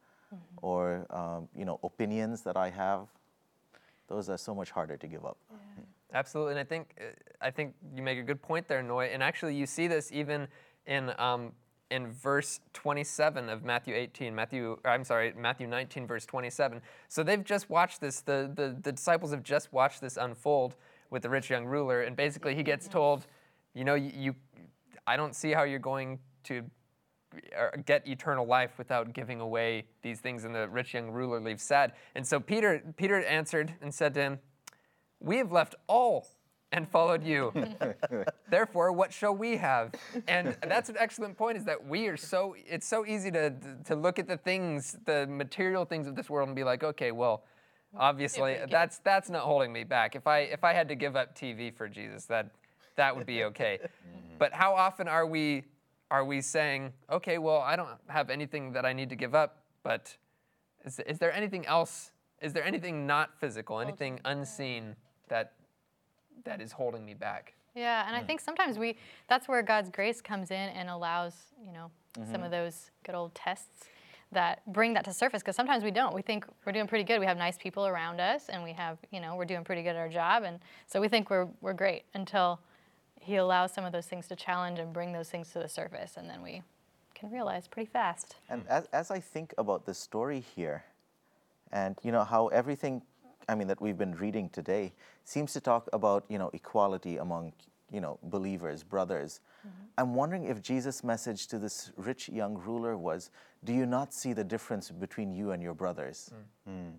or, 0.63 1.07
um, 1.11 1.49
you 1.57 1.65
know, 1.65 1.79
opinions 1.83 2.43
that 2.43 2.57
I 2.57 2.71
have. 2.71 3.09
Those 4.09 4.29
are 4.29 4.39
so 4.39 4.55
much 4.55 4.71
harder 4.71 4.97
to 4.97 5.07
give 5.07 5.25
up. 5.25 5.39
Absolutely, 6.15 6.53
and 6.53 6.61
I 6.61 6.65
think 6.65 6.95
uh, 7.01 7.05
I 7.41 7.51
think 7.51 7.75
you 7.97 8.03
make 8.03 8.19
a 8.19 8.23
good 8.23 8.43
point 8.43 8.69
there, 8.69 8.83
Noy. 8.83 9.07
And 9.13 9.23
actually, 9.23 9.55
you 9.55 9.67
see 9.67 9.87
this 9.89 10.13
even 10.13 10.47
in 10.87 11.13
um, 11.19 11.53
in 11.91 12.13
verse 12.13 12.61
27 12.75 13.49
of 13.49 13.65
Matthew 13.65 13.95
18. 13.95 14.35
Matthew, 14.35 14.79
I'm 14.85 15.05
sorry, 15.05 15.33
Matthew 15.37 15.67
19, 15.67 16.07
verse 16.07 16.27
27. 16.27 16.83
So 17.09 17.23
they've 17.23 17.43
just 17.43 17.71
watched 17.71 18.01
this. 18.01 18.21
The, 18.21 18.51
the 18.55 18.77
the 18.83 18.93
disciples 18.93 19.31
have 19.31 19.43
just 19.43 19.73
watched 19.73 20.01
this 20.03 20.19
unfold 20.19 20.77
with 21.11 21.23
the 21.23 21.31
rich 21.31 21.49
young 21.49 21.65
ruler, 21.65 22.03
and 22.03 22.15
basically 22.15 22.55
he 22.55 22.63
gets 22.63 22.89
told, 22.89 23.27
you 23.75 23.85
know, 23.85 23.95
you, 23.95 24.13
you 24.15 24.35
I 25.07 25.17
don't 25.17 25.35
see 25.35 25.53
how 25.53 25.65
you're 25.65 25.79
going 25.79 26.19
to 26.45 26.65
uh, 27.59 27.77
get 27.87 28.07
eternal 28.07 28.47
life 28.47 28.73
without 28.79 29.13
giving 29.13 29.41
away 29.41 29.85
these 30.03 30.21
things 30.21 30.45
and 30.45 30.55
the 30.55 30.69
rich 30.69 30.93
young 30.93 31.11
ruler 31.11 31.41
leaves 31.41 31.63
sad 31.63 31.93
and 32.15 32.27
so 32.27 32.39
peter 32.39 32.83
peter 32.99 33.25
answered 33.25 33.73
and 33.81 33.95
said 33.95 34.13
to 34.13 34.21
him 34.21 34.39
we 35.19 35.39
have 35.39 35.51
left 35.51 35.75
all 35.87 36.29
and 36.73 36.89
followed 36.89 37.23
you. 37.23 37.53
Therefore, 38.51 38.93
what 38.93 39.13
shall 39.13 39.35
we 39.35 39.57
have? 39.59 39.93
And 40.27 40.57
that's 40.67 40.89
an 40.89 40.97
excellent 40.99 41.37
point 41.37 41.59
is 41.59 41.65
that 41.65 41.87
we 41.87 42.09
are 42.09 42.17
so, 42.17 42.57
it's 42.67 42.87
so 42.87 43.07
easy 43.07 43.31
to, 43.31 43.53
to 43.85 43.95
look 43.95 44.19
at 44.19 44.27
the 44.27 44.39
things, 44.39 44.97
the 45.05 45.27
material 45.27 45.85
things 45.85 46.07
of 46.07 46.17
this 46.17 46.29
world 46.31 46.49
and 46.49 46.57
be 46.57 46.65
like, 46.65 46.83
okay, 46.83 47.13
well, 47.13 47.45
obviously 47.97 48.57
that's, 48.71 48.99
that's 48.99 49.29
not 49.29 49.43
holding 49.43 49.73
me 49.73 49.85
back. 49.85 50.17
If 50.17 50.27
I, 50.27 50.41
if 50.41 50.65
I 50.65 50.73
had 50.73 50.89
to 50.89 50.95
give 50.95 51.15
up 51.15 51.39
TV 51.39 51.75
for 51.75 51.89
Jesus, 51.89 52.25
that, 52.27 52.51
that 52.97 53.15
would 53.15 53.27
be 53.27 53.45
okay. 53.45 53.79
Mm-hmm. 54.03 54.39
But 54.39 54.53
how 54.53 54.75
often 54.75 55.07
are 55.07 55.25
we, 55.25 55.63
are 56.11 56.25
we 56.25 56.41
saying, 56.41 56.93
okay, 57.09 57.39
well, 57.39 57.59
I 57.59 57.77
don't 57.77 57.89
have 58.09 58.31
anything 58.31 58.73
that 58.73 58.85
I 58.85 58.93
need 58.93 59.09
to 59.11 59.17
give 59.17 59.35
up, 59.35 59.63
but 59.85 60.17
is, 60.85 60.99
is 61.01 61.19
there 61.19 61.33
anything 61.33 61.65
else? 61.67 62.11
Is 62.41 62.53
there 62.53 62.65
anything 62.65 63.07
not 63.07 63.39
physical, 63.39 63.79
anything 63.79 64.19
unseen 64.25 64.97
that 65.29 65.53
that 66.45 66.61
is 66.61 66.73
holding 66.73 67.05
me 67.05 67.15
back? 67.15 67.55
Yeah, 67.75 68.07
and 68.07 68.17
I 68.17 68.21
hmm. 68.21 68.27
think 68.27 68.41
sometimes 68.41 68.79
we 68.79 68.97
that's 69.29 69.49
where 69.49 69.63
God's 69.63 69.91
grace 69.91 70.21
comes 70.21 70.51
in 70.51 70.69
and 70.71 70.91
allows, 70.91 71.35
you 71.65 71.73
know, 71.73 71.91
some 72.15 72.27
mm-hmm. 72.27 72.43
of 72.43 72.51
those 72.51 72.91
good 73.05 73.15
old 73.15 73.35
tests 73.35 73.87
that 74.33 74.61
bring 74.73 74.95
that 74.95 75.05
to 75.05 75.13
surface 75.13 75.43
because 75.43 75.57
sometimes 75.57 75.85
we 75.85 75.91
don't. 75.91 76.15
We 76.15 76.23
think 76.23 76.47
we're 76.65 76.73
doing 76.73 76.87
pretty 76.87 77.05
good. 77.05 77.21
We 77.21 77.27
have 77.27 77.37
nice 77.37 77.59
people 77.59 77.87
around 77.87 78.21
us 78.21 78.49
and 78.49 78.63
we 78.63 78.73
have, 78.73 78.99
you 79.11 79.21
know, 79.21 79.37
we're 79.37 79.45
doing 79.45 79.63
pretty 79.63 79.83
good 79.83 79.91
at 79.91 79.97
our 79.97 80.09
job 80.09 80.43
and 80.43 80.59
so 80.87 81.01
we 81.01 81.09
think 81.09 81.31
we're 81.31 81.49
we're 81.61 81.75
great 81.75 82.05
until 82.15 82.61
he 83.23 83.37
allows 83.37 83.73
some 83.73 83.85
of 83.85 83.93
those 83.93 84.07
things 84.07 84.27
to 84.29 84.37
challenge 84.37 84.79
and 84.79 84.93
bring 84.93 85.13
those 85.13 85.31
things 85.31 85.51
to 85.53 85.61
the 85.61 85.69
surface 85.69 86.17
and 86.17 86.29
then 86.29 86.43
we 86.43 86.63
can 87.15 87.31
realize 87.31 87.69
pretty 87.69 87.89
fast. 87.89 88.37
And 88.51 88.65
as, 88.69 88.87
as 88.93 89.11
I 89.11 89.21
think 89.21 89.55
about 89.57 89.87
the 89.87 89.95
story 89.95 90.41
here, 90.57 90.85
and 91.71 91.97
you 92.03 92.11
know 92.11 92.25
how 92.25 92.49
everything, 92.49 93.03
I 93.49 93.55
mean 93.55 93.69
that 93.69 93.81
we've 93.81 93.97
been 93.97 94.15
reading 94.17 94.49
today, 94.49 94.93
seems 95.25 95.53
to 95.53 95.61
talk 95.61 95.89
about 95.93 96.25
you 96.29 96.39
know 96.39 96.51
equality 96.53 97.19
among 97.19 97.53
you 97.93 98.01
know 98.01 98.19
believers, 98.25 98.83
brothers. 98.83 99.41
Mm-hmm. 99.61 99.85
I'm 99.99 100.15
wondering 100.15 100.45
if 100.45 100.61
Jesus' 100.61 101.05
message 101.05 101.47
to 101.49 101.59
this 101.59 101.93
rich 101.97 102.29
young 102.29 102.59
ruler 102.59 102.99
was, 102.99 103.31
"Do 103.65 103.73
you 103.73 103.87
not 103.87 104.13
see 104.13 104.33
the 104.33 104.45
difference 104.45 104.91
between 104.91 105.33
you 105.33 105.53
and 105.53 105.63
your 105.63 105.75
brothers? 105.75 106.33
Hmm. 106.67 106.73
Hmm. 106.73 106.91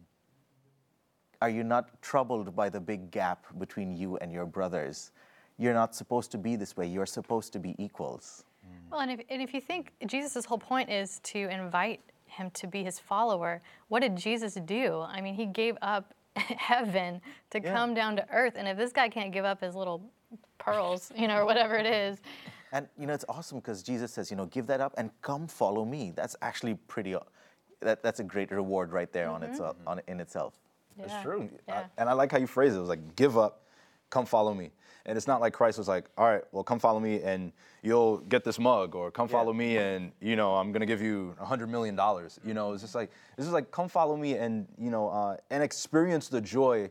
Are 1.42 1.50
you 1.50 1.66
not 1.66 2.02
troubled 2.02 2.56
by 2.56 2.70
the 2.70 2.80
big 2.80 3.12
gap 3.12 3.46
between 3.60 3.92
you 3.92 4.16
and 4.18 4.32
your 4.32 4.46
brothers? 4.46 5.12
You're 5.58 5.74
not 5.74 5.96
supposed 5.96 6.32
to 6.32 6.38
be 6.38 6.56
this 6.56 6.76
way. 6.76 6.88
You're 6.88 7.06
supposed 7.06 7.54
to 7.54 7.60
be 7.60 7.76
equals." 7.78 8.44
Well, 8.92 9.02
and 9.02 9.12
if, 9.12 9.22
and 9.30 9.42
if 9.42 9.54
you 9.54 9.62
think 9.62 9.92
Jesus' 10.06 10.46
whole 10.46 10.58
point 10.60 10.90
is 10.90 11.20
to 11.24 11.40
invite 11.50 12.00
him 12.26 12.52
to 12.52 12.68
be 12.68 12.84
his 12.84 13.00
follower, 13.00 13.62
what 13.88 14.02
did 14.02 14.16
Jesus 14.16 14.54
do? 14.66 15.02
I 15.02 15.20
mean, 15.22 15.34
he 15.34 15.46
gave 15.48 15.78
up 15.82 16.14
heaven 16.36 17.22
to 17.52 17.60
Yeah. 17.62 17.74
come 17.74 17.94
down 17.94 18.16
to 18.18 18.30
earth. 18.32 18.54
And 18.56 18.68
if 18.68 18.78
this 18.78 18.92
guy 18.92 19.10
can't 19.10 19.32
give 19.32 19.46
up 19.46 19.62
his 19.62 19.76
little 19.76 20.02
pearls, 20.60 21.12
you 21.16 21.28
know, 21.28 21.38
or 21.38 21.46
whatever 21.52 21.76
it 21.76 21.86
is, 21.88 22.20
And 22.72 22.88
you 22.98 23.06
know, 23.08 23.14
it's 23.14 23.26
awesome 23.30 23.60
because 23.60 23.84
Jesus 23.84 24.12
says, 24.12 24.30
you 24.32 24.38
know, 24.38 24.46
give 24.48 24.66
that 24.68 24.82
up 24.82 24.94
and 24.98 25.10
come 25.22 25.48
follow 25.48 25.86
me. 25.86 26.12
That's 26.16 26.36
actually 26.42 26.76
pretty. 26.88 27.16
Uh, 27.16 27.20
that, 27.82 28.02
that's 28.04 28.20
a 28.20 28.24
great 28.24 28.52
reward 28.52 28.92
right 28.92 29.12
there 29.12 29.30
on 29.30 29.42
mm-hmm. 29.42 29.52
itself, 29.52 29.76
uh, 29.86 29.90
on 29.92 30.02
in 30.08 30.20
itself. 30.20 30.54
yeah. 30.98 31.06
It's 31.06 31.22
true. 31.24 31.50
I- 31.68 31.72
Yeah. 31.72 31.86
and 31.98 32.10
I 32.10 32.14
like 32.14 32.32
how 32.32 32.38
you 32.40 32.48
phrase 32.48 32.74
it. 32.74 32.78
It 32.78 32.82
was 32.82 32.90
like, 32.90 33.16
give 33.16 33.38
up, 33.38 33.64
come 34.10 34.26
follow 34.26 34.54
me. 34.54 34.72
And 35.06 35.18
it's 35.18 35.28
not 35.28 35.42
like 35.42 35.54
Christ 35.54 35.78
was 35.78 35.88
like, 35.88 36.06
all 36.18 36.26
right, 36.26 36.44
well, 36.54 36.64
come 36.64 36.80
follow 36.80 37.00
me 37.00 37.22
and 37.22 37.52
you'll 37.82 38.20
get 38.20 38.46
this 38.46 38.58
mug, 38.58 38.96
or 38.96 39.12
come 39.12 39.28
follow 39.28 39.52
me 39.52 39.78
and, 39.78 40.14
you 40.22 40.38
know, 40.38 40.56
I'm 40.56 40.72
going 40.72 40.80
to 40.80 40.86
give 40.86 41.02
you 41.02 41.36
a 41.42 41.46
$100 41.46 41.68
million. 41.68 42.00
You 42.46 42.54
know, 42.54 42.72
it's 42.72 42.82
just 42.82 42.96
like, 42.96 43.12
this 43.36 43.46
is 43.46 43.52
like, 43.52 43.70
come 43.70 43.90
follow 43.90 44.16
me 44.16 44.36
and, 44.36 44.66
you 44.78 44.90
know, 44.90 45.10
uh, 45.10 45.38
and 45.50 45.62
experience 45.62 46.30
the 46.30 46.40
joy 46.40 46.90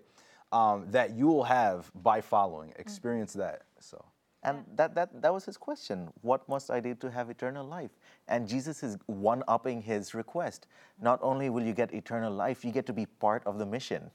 um, 0.53 0.87
that 0.91 1.13
you 1.17 1.27
will 1.27 1.45
have 1.45 1.91
by 2.03 2.21
following. 2.21 2.75
Experience 2.79 3.33
that. 3.33 3.63
So, 3.81 4.05
And 4.45 4.65
that, 4.75 4.95
that, 4.97 5.23
that 5.23 5.33
was 5.33 5.45
his 5.45 5.57
question. 5.57 6.09
What 6.23 6.49
must 6.49 6.71
I 6.71 6.81
do 6.81 6.95
to 6.97 7.11
have 7.11 7.31
eternal 7.31 7.65
life? 7.65 7.93
And 8.27 8.49
Jesus 8.49 8.83
is 8.83 8.99
one 9.07 9.45
upping 9.47 9.83
his 9.83 10.15
request. 10.15 10.67
Not 11.01 11.21
only 11.23 11.49
will 11.49 11.63
you 11.63 11.73
get 11.73 11.95
eternal 11.95 12.33
life, 12.33 12.65
you 12.65 12.73
get 12.73 12.85
to 12.87 12.93
be 12.93 13.07
part 13.07 13.47
of 13.47 13.59
the 13.59 13.67
mission. 13.67 14.11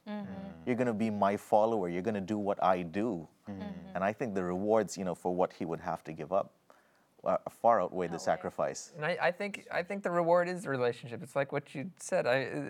You're 0.66 0.76
going 0.76 0.88
to 0.88 0.94
be 0.94 1.10
my 1.10 1.38
follower. 1.38 1.88
You're 1.88 2.02
going 2.02 2.16
to 2.16 2.22
do 2.22 2.38
what 2.38 2.62
I 2.62 2.82
do. 2.82 3.28
And 3.96 4.04
I 4.04 4.12
think 4.12 4.36
the 4.36 4.44
rewards, 4.44 4.98
you 4.98 5.06
know, 5.06 5.16
for 5.16 5.34
what 5.34 5.54
he 5.54 5.64
would 5.64 5.80
have 5.80 6.04
to 6.04 6.12
give 6.12 6.34
up 6.34 6.52
uh, 7.24 7.38
far 7.50 7.82
outweigh 7.82 8.08
the 8.08 8.14
Outweigh. 8.14 8.24
sacrifice. 8.24 8.92
And 8.96 9.06
I, 9.06 9.18
I 9.22 9.32
think 9.32 9.66
I 9.72 9.82
think 9.84 10.04
the 10.04 10.12
reward 10.12 10.48
is 10.50 10.64
the 10.64 10.70
relationship. 10.70 11.24
It's 11.24 11.36
like 11.36 11.52
what 11.52 11.74
you 11.74 11.90
said. 12.00 12.28
I, 12.28 12.44
uh, 12.46 12.62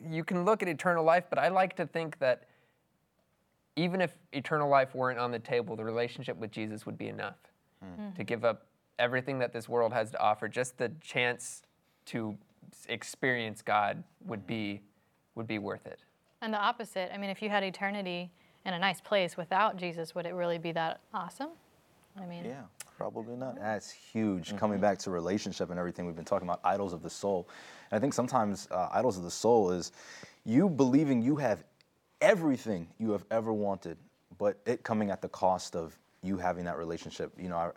you 0.00 0.24
can 0.24 0.44
look 0.44 0.62
at 0.62 0.68
eternal 0.68 1.04
life, 1.04 1.24
but 1.30 1.38
I 1.38 1.48
like 1.48 1.74
to 1.76 1.86
think 1.86 2.18
that 2.18 2.44
even 3.78 4.00
if 4.00 4.14
eternal 4.32 4.68
life 4.68 4.94
weren't 4.94 5.18
on 5.18 5.30
the 5.30 5.38
table, 5.38 5.76
the 5.76 5.84
relationship 5.84 6.36
with 6.36 6.50
Jesus 6.50 6.84
would 6.84 6.98
be 6.98 7.08
enough 7.08 7.36
hmm. 7.82 8.10
to 8.16 8.24
give 8.24 8.44
up 8.44 8.66
everything 8.98 9.38
that 9.38 9.52
this 9.52 9.68
world 9.68 9.92
has 9.92 10.10
to 10.10 10.20
offer. 10.20 10.48
Just 10.48 10.76
the 10.78 10.90
chance 11.00 11.62
to 12.06 12.36
experience 12.88 13.62
God 13.62 14.02
would 14.26 14.40
hmm. 14.40 14.46
be 14.46 14.80
would 15.36 15.46
be 15.46 15.60
worth 15.60 15.86
it. 15.86 16.00
And 16.42 16.52
the 16.52 16.58
opposite. 16.58 17.10
I 17.14 17.18
mean, 17.18 17.30
if 17.30 17.40
you 17.40 17.48
had 17.48 17.62
eternity 17.62 18.30
in 18.66 18.74
a 18.74 18.78
nice 18.78 19.00
place 19.00 19.36
without 19.36 19.76
Jesus, 19.76 20.14
would 20.16 20.26
it 20.26 20.34
really 20.34 20.58
be 20.58 20.72
that 20.72 21.00
awesome? 21.14 21.50
I 22.20 22.26
mean, 22.26 22.44
Yeah, 22.44 22.62
probably 22.96 23.36
not. 23.36 23.54
That's 23.56 23.90
huge. 23.92 24.56
Coming 24.56 24.76
mm-hmm. 24.76 24.82
back 24.82 24.98
to 24.98 25.10
relationship 25.12 25.70
and 25.70 25.78
everything 25.78 26.06
we've 26.06 26.16
been 26.16 26.24
talking 26.24 26.48
about, 26.48 26.60
idols 26.64 26.92
of 26.92 27.02
the 27.02 27.10
soul. 27.10 27.48
And 27.92 27.98
I 27.98 28.00
think 28.00 28.12
sometimes 28.14 28.66
uh, 28.72 28.88
idols 28.92 29.16
of 29.16 29.22
the 29.22 29.30
soul 29.30 29.70
is 29.70 29.92
you 30.44 30.68
believing 30.68 31.22
you 31.22 31.36
have 31.36 31.62
everything 32.20 32.88
you 32.98 33.10
have 33.12 33.24
ever 33.30 33.52
wanted, 33.52 33.96
but 34.38 34.58
it 34.66 34.82
coming 34.82 35.10
at 35.10 35.22
the 35.22 35.28
cost 35.28 35.76
of 35.76 35.98
you 36.22 36.36
having 36.36 36.64
that 36.64 36.78
relationship. 36.78 37.32
You 37.38 37.48
know, 37.48 37.56
I, 37.56 37.70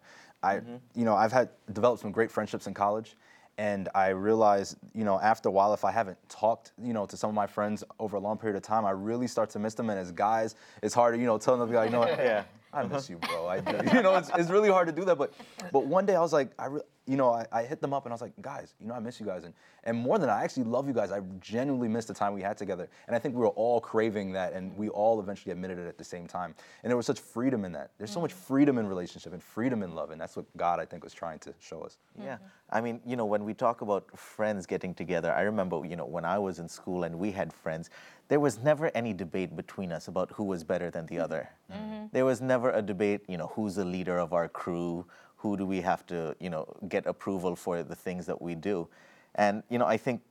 I 0.43 0.56
mm-hmm. 0.58 0.75
you 0.95 1.06
know, 1.06 1.15
I've 1.15 1.32
had 1.32 1.49
developed 1.73 2.01
some 2.01 2.12
great 2.12 2.32
friendships 2.32 2.67
in 2.67 2.73
college. 2.73 3.15
And 3.58 3.89
I 3.93 4.08
realized, 4.08 4.77
you 4.95 5.04
know, 5.04 5.19
after 5.19 5.49
a 5.49 5.51
while, 5.51 5.73
if 5.73 5.86
I 5.86 5.91
haven't 5.91 6.17
talked, 6.30 6.71
you 6.82 6.93
know, 6.93 7.06
to 7.06 7.17
some 7.17 7.30
of 7.30 7.36
my 7.36 7.45
friends 7.45 7.84
over 7.99 8.17
a 8.17 8.19
long 8.19 8.38
period 8.38 8.56
of 8.56 8.63
time, 8.63 8.86
I 8.86 8.91
really 8.91 9.27
start 9.27 9.49
to 9.51 9.60
miss 9.60 9.75
them. 9.75 9.89
And 9.89 9.99
as 9.99 10.12
guys, 10.12 10.56
it's 10.82 10.95
harder, 10.95 11.17
you 11.17 11.25
know, 11.25 11.38
telling 11.38 11.60
them, 11.60 11.71
like, 11.71 11.91
you 11.91 11.95
know, 11.95 12.08
Yeah. 12.08 12.43
I 12.73 12.84
miss 12.84 13.10
you, 13.10 13.17
bro. 13.17 13.47
I 13.47 13.60
do. 13.60 13.77
You 13.93 14.01
know, 14.01 14.15
it's, 14.15 14.32
it's 14.36 14.49
really 14.49 14.69
hard 14.69 14.88
to 14.88 14.93
do 14.93 15.04
that. 15.06 15.17
But 15.17 15.34
but 15.71 15.86
one 15.86 16.06
day 16.06 16.15
I 16.15 16.21
was 16.21 16.32
like, 16.34 16.51
I 16.58 16.67
re- 16.67 16.82
you 17.07 17.17
know, 17.17 17.31
I, 17.31 17.45
I 17.51 17.63
hit 17.63 17.81
them 17.81 17.93
up 17.93 18.05
and 18.05 18.13
I 18.13 18.15
was 18.15 18.21
like, 18.21 18.33
guys, 18.41 18.73
you 18.79 18.87
know, 18.87 18.93
I 18.93 18.99
miss 18.99 19.19
you 19.19 19.25
guys. 19.25 19.43
And 19.43 19.53
and 19.83 19.97
more 19.97 20.19
than 20.19 20.27
that, 20.27 20.37
I 20.37 20.43
actually 20.43 20.65
love 20.65 20.87
you 20.87 20.93
guys. 20.93 21.11
I 21.11 21.21
genuinely 21.39 21.87
miss 21.87 22.05
the 22.05 22.13
time 22.13 22.33
we 22.33 22.41
had 22.41 22.55
together. 22.55 22.87
And 23.07 23.15
I 23.15 23.19
think 23.19 23.33
we 23.33 23.41
were 23.41 23.49
all 23.49 23.81
craving 23.81 24.31
that, 24.33 24.53
and 24.53 24.75
we 24.77 24.89
all 24.89 25.19
eventually 25.19 25.51
admitted 25.51 25.79
it 25.79 25.87
at 25.87 25.97
the 25.97 26.03
same 26.03 26.27
time. 26.27 26.53
And 26.83 26.89
there 26.89 26.97
was 26.97 27.07
such 27.07 27.19
freedom 27.19 27.65
in 27.65 27.71
that. 27.71 27.91
There's 27.97 28.11
so 28.11 28.19
mm. 28.19 28.23
much 28.23 28.33
freedom 28.33 28.77
in 28.77 28.85
relationship 28.85 29.33
and 29.33 29.41
freedom 29.41 29.81
in 29.81 29.95
love, 29.95 30.11
and 30.11 30.21
that's 30.21 30.35
what 30.35 30.45
God, 30.55 30.79
I 30.79 30.85
think, 30.85 31.03
was 31.03 31.13
trying 31.13 31.39
to 31.39 31.53
show 31.59 31.81
us. 31.81 31.97
Mm-hmm. 32.15 32.27
Yeah. 32.27 32.37
I 32.69 32.79
mean, 32.79 33.01
you 33.05 33.15
know, 33.15 33.25
when 33.25 33.43
we 33.43 33.53
talk 33.55 33.81
about 33.81 34.17
friends 34.17 34.67
getting 34.67 34.93
together, 34.93 35.33
I 35.33 35.41
remember, 35.41 35.81
you 35.83 35.95
know, 35.95 36.05
when 36.05 36.25
I 36.25 36.37
was 36.37 36.59
in 36.59 36.67
school 36.67 37.03
and 37.03 37.17
we 37.17 37.31
had 37.31 37.51
friends, 37.51 37.89
there 38.27 38.39
was 38.39 38.59
never 38.59 38.91
any 38.95 39.13
debate 39.13 39.55
between 39.55 39.91
us 39.91 40.07
about 40.07 40.31
who 40.31 40.43
was 40.43 40.63
better 40.63 40.91
than 40.91 41.07
the 41.07 41.15
mm-hmm. 41.15 41.23
other. 41.23 41.49
Mm-hmm. 41.71 42.05
There 42.11 42.25
was 42.25 42.39
never 42.39 42.69
a 42.69 42.81
debate, 42.81 43.21
you 43.27 43.37
know, 43.37 43.47
who's 43.47 43.75
the 43.75 43.85
leader 43.85 44.19
of 44.19 44.31
our 44.31 44.47
crew, 44.47 45.05
who 45.41 45.58
do 45.58 45.65
we 45.65 45.82
have 45.82 46.06
to, 46.06 46.36
you 46.39 46.49
know, 46.49 46.65
get 46.88 47.06
approval 47.08 47.56
for 47.56 47.82
the 47.82 47.95
things 47.95 48.25
that 48.27 48.41
we 48.41 48.54
do. 48.54 48.88
And, 49.36 49.63
you 49.69 49.80
know, 49.80 49.88
I 49.88 49.97
think 49.97 50.21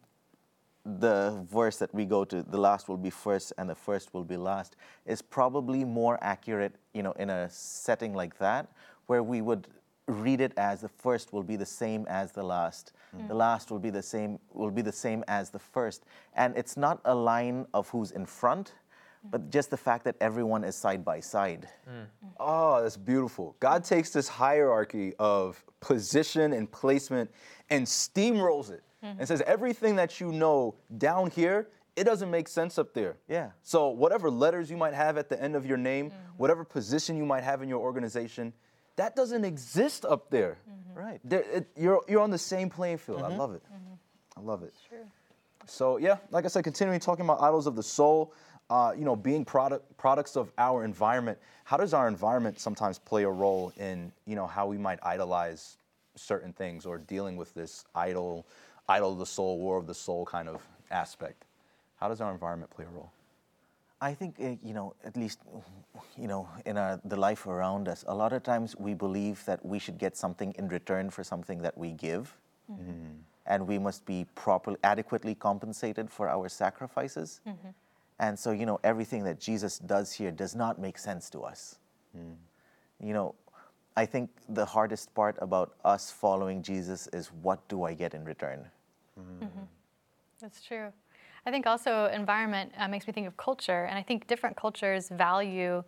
the 0.85 1.44
verse 1.51 1.79
that 1.79 1.92
we 1.92 2.05
go 2.05 2.25
to, 2.25 2.42
the 2.42 2.59
last 2.59 2.88
will 2.88 2.96
be 2.96 3.11
first 3.11 3.53
and 3.59 3.68
the 3.68 3.75
first 3.75 4.14
will 4.14 4.25
be 4.25 4.37
last, 4.37 4.77
is 5.07 5.20
probably 5.20 5.85
more 5.85 6.16
accurate, 6.23 6.77
you 6.94 7.03
know, 7.03 7.12
in 7.12 7.29
a 7.29 7.51
setting 7.51 8.14
like 8.14 8.38
that, 8.38 8.68
where 9.07 9.23
we 9.23 9.40
would 9.40 9.66
read 10.07 10.40
it 10.40 10.53
as 10.57 10.81
the 10.81 10.88
first 10.88 11.33
will 11.33 11.42
be 11.42 11.57
the 11.57 11.66
same 11.66 12.07
as 12.09 12.33
the 12.33 12.42
last, 12.42 12.92
mm. 13.16 13.27
the 13.29 13.35
last 13.35 13.70
will 13.70 13.79
be 13.79 13.90
the 13.90 14.03
same 14.03 14.38
will 14.53 14.70
be 14.70 14.83
the 14.83 14.92
same 14.92 15.25
as 15.29 15.51
the 15.51 15.59
first, 15.59 16.05
and 16.35 16.57
it's 16.57 16.77
not 16.77 17.01
a 17.05 17.14
line 17.14 17.66
of 17.75 17.88
who's 17.90 18.11
in 18.11 18.27
front, 18.27 18.73
but 19.24 19.50
just 19.50 19.70
the 19.70 19.76
fact 19.76 20.04
that 20.04 20.16
everyone 20.20 20.64
is 20.64 20.74
side 20.74 21.04
by 21.04 21.20
side. 21.20 21.68
Mm. 21.88 22.06
Oh, 22.38 22.83
that's 22.83 22.96
beautiful. 22.96 23.56
God 23.61 23.85
takes 23.85 24.11
this 24.11 24.28
hierarchy 24.28 25.12
of 25.18 25.62
position 25.80 26.52
and 26.52 26.70
placement 26.70 27.30
and 27.68 27.87
steamrolls 27.87 28.70
it 28.70 28.83
mm-hmm. 29.04 29.18
and 29.18 29.28
says 29.28 29.42
everything 29.46 29.96
that 29.96 30.20
you 30.20 30.33
know 30.33 30.74
down 30.98 31.30
here, 31.30 31.68
it 31.96 32.04
doesn't 32.04 32.30
make 32.30 32.48
sense 32.48 32.78
up 32.78 32.94
there. 32.94 33.16
Yeah. 33.28 33.50
So 33.62 33.88
whatever 33.88 34.30
letters 34.30 34.70
you 34.70 34.76
might 34.76 34.94
have 34.94 35.18
at 35.18 35.28
the 35.28 35.40
end 35.42 35.54
of 35.56 35.66
your 35.66 35.76
name, 35.76 36.11
mm-hmm. 36.11 36.18
whatever 36.37 36.64
position 36.64 37.16
you 37.16 37.26
might 37.26 37.44
have 37.44 37.62
in 37.62 37.68
your 37.68 37.80
organization, 37.80 38.52
that 38.96 39.16
doesn't 39.16 39.44
exist 39.44 40.04
up 40.04 40.30
there. 40.30 40.59
Mm-hmm. 40.68 40.98
Right. 40.98 41.20
There, 41.24 41.42
it, 41.42 41.68
you're 41.76 42.02
you're 42.09 42.20
on 42.20 42.30
the 42.30 42.38
same 42.38 42.68
playing 42.68 42.98
field. 42.98 43.22
I 43.22 43.35
love 43.35 43.54
it. 43.54 43.62
I 44.37 44.40
love 44.40 44.62
it. 44.62 44.74
True. 44.88 44.98
So 45.66 45.98
yeah, 45.98 46.16
like 46.30 46.44
I 46.44 46.48
said, 46.48 46.64
continuing 46.64 47.00
talking 47.00 47.24
about 47.24 47.40
idols 47.40 47.66
of 47.66 47.76
the 47.76 47.83
soul, 47.83 48.35
uh, 48.70 48.92
you 48.96 49.04
know, 49.04 49.16
being 49.16 49.44
product 49.44 49.85
products 49.98 50.37
of 50.37 50.52
our 50.56 50.85
environment. 50.85 51.38
How 51.64 51.76
does 51.76 51.92
our 51.92 52.09
environment 52.09 52.59
sometimes 52.59 52.98
play 52.98 53.24
a 53.24 53.30
role 53.30 53.72
in 53.76 54.12
you 54.26 54.37
know 54.37 54.46
how 54.46 54.66
we 54.66 54.78
might 54.78 54.98
idolize 55.02 55.76
certain 56.14 56.52
things 56.52 56.87
or 56.87 56.98
dealing 56.98 57.37
with 57.37 57.52
this 57.54 57.85
idol, 57.94 58.46
idol 58.88 59.12
of 59.12 59.18
the 59.18 59.26
soul, 59.26 59.59
war 59.59 59.76
of 59.76 59.87
the 59.87 59.94
soul 59.94 60.24
kind 60.24 60.48
of 60.48 60.62
aspect? 60.90 61.44
How 61.96 62.09
does 62.09 62.20
our 62.20 62.33
environment 62.33 62.70
play 62.70 62.87
a 62.87 62.94
role? 62.94 63.11
I 64.00 64.14
think 64.14 64.37
uh, 64.40 64.56
you 64.62 64.72
know, 64.72 64.94
at 65.04 65.16
least 65.16 65.40
you 66.16 66.28
know, 66.28 66.48
in 66.64 66.78
our, 66.78 67.00
the 67.04 67.16
life 67.16 67.46
around 67.46 67.88
us, 67.88 68.04
a 68.06 68.14
lot 68.14 68.33
of 68.33 68.42
times 68.42 68.76
we 68.78 68.94
believe 68.94 69.44
that 69.46 69.64
we 69.66 69.78
should 69.78 69.98
get 69.98 70.16
something 70.16 70.54
in 70.59 70.68
return 70.68 71.11
for 71.11 71.24
something 71.24 71.61
that 71.62 71.76
we 71.76 71.90
give, 71.92 72.37
and 73.46 73.66
we 73.66 73.78
must 73.78 74.06
be 74.06 74.26
properly, 74.37 74.76
adequately 74.85 75.35
compensated 75.35 76.09
for 76.11 76.28
our 76.28 76.48
sacrifices. 76.48 77.40
And 78.20 78.38
so, 78.38 78.52
you 78.52 78.66
know, 78.66 78.78
everything 78.85 79.24
that 79.24 79.40
Jesus 79.40 79.78
does 79.78 80.12
here 80.12 80.30
does 80.30 80.54
not 80.54 80.78
make 80.78 80.98
sense 80.98 81.30
to 81.30 81.40
us. 81.40 81.78
You 83.02 83.14
know, 83.14 83.35
I 83.96 84.04
think 84.04 84.28
the 84.50 84.64
hardest 84.64 85.14
part 85.14 85.37
about 85.40 85.74
us 85.85 86.12
following 86.12 86.62
Jesus 86.62 87.09
is 87.14 87.28
what 87.42 87.66
do 87.68 87.85
I 87.85 87.94
get 87.94 88.14
in 88.14 88.24
return? 88.24 88.66
That's 90.40 90.62
true. 90.62 90.92
I 91.46 91.50
think 91.50 91.66
also 91.66 92.11
environment 92.12 92.72
uh, 92.76 92.88
makes 92.88 93.06
me 93.06 93.14
think 93.14 93.26
of 93.26 93.37
culture, 93.38 93.85
and 93.85 93.98
I 93.98 94.02
think 94.02 94.26
different 94.26 94.54
cultures 94.54 95.09
value 95.09 95.83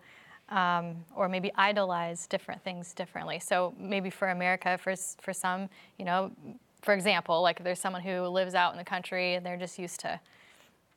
um, 0.48 1.04
or 1.14 1.28
maybe 1.28 1.52
idolize 1.56 2.26
different 2.26 2.62
things 2.64 2.94
differently. 2.94 3.38
So 3.40 3.74
maybe 3.78 4.08
for 4.08 4.28
America, 4.30 4.78
for 4.78 4.94
for 5.20 5.34
some, 5.34 5.68
you 5.98 6.06
know, 6.06 6.32
for 6.80 6.94
example, 6.94 7.42
like 7.42 7.58
if 7.60 7.64
there's 7.64 7.78
someone 7.78 8.02
who 8.02 8.22
lives 8.22 8.54
out 8.54 8.72
in 8.72 8.78
the 8.78 8.84
country 8.84 9.34
and 9.34 9.44
they're 9.44 9.58
just 9.58 9.78
used 9.78 10.00
to 10.00 10.18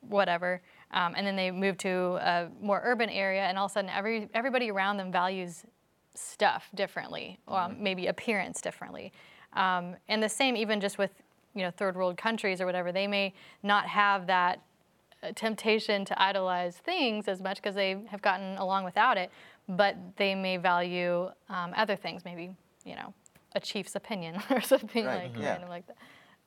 whatever, 0.08 0.62
um, 0.92 1.14
and 1.18 1.26
then 1.26 1.36
they 1.36 1.52
move 1.52 1.78
to 1.80 1.90
a 2.22 2.48
more 2.62 2.82
urban 2.84 3.10
area, 3.10 3.44
and 3.44 3.58
all 3.58 3.66
of 3.66 3.72
a 3.72 3.74
sudden 3.74 3.90
every 3.90 4.30
everybody 4.34 4.72
around 4.72 4.98
them 4.98 5.12
values 5.12 5.64
stuff 6.14 6.70
differently, 6.74 7.40
um, 7.48 7.76
maybe 7.80 8.08
appearance 8.08 8.62
differently. 8.62 9.12
Um, 9.54 9.96
and 10.08 10.22
the 10.24 10.30
same 10.30 10.56
even 10.56 10.80
just 10.80 10.98
with 10.98 11.12
you 11.54 11.62
know 11.64 11.72
third 11.72 11.96
world 11.96 12.18
countries 12.18 12.62
or 12.62 12.66
whatever, 12.66 12.92
they 12.92 13.08
may 13.08 13.34
not 13.64 13.86
have 13.88 14.28
that 14.28 14.62
uh, 15.24 15.32
temptation 15.36 16.06
to 16.06 16.22
idolize 16.22 16.78
things 16.78 17.28
as 17.28 17.42
much 17.42 17.58
because 17.58 17.76
they 17.76 17.98
have 18.10 18.22
gotten 18.22 18.58
along 18.58 18.84
without 18.86 19.18
it, 19.18 19.32
but 19.68 19.96
they 20.18 20.36
may 20.36 20.58
value 20.58 21.30
um, 21.50 21.74
other 21.76 21.96
things, 21.96 22.24
maybe 22.26 22.52
you 22.86 22.96
know 22.96 23.14
a 23.56 23.60
chief's 23.60 23.96
opinion 23.96 24.42
or 24.50 24.62
something 24.62 25.06
Right, 25.06 25.24
like 25.24 25.38
yeah. 25.40 25.52
random 25.52 25.70
like 25.70 25.88
that. 25.88 25.98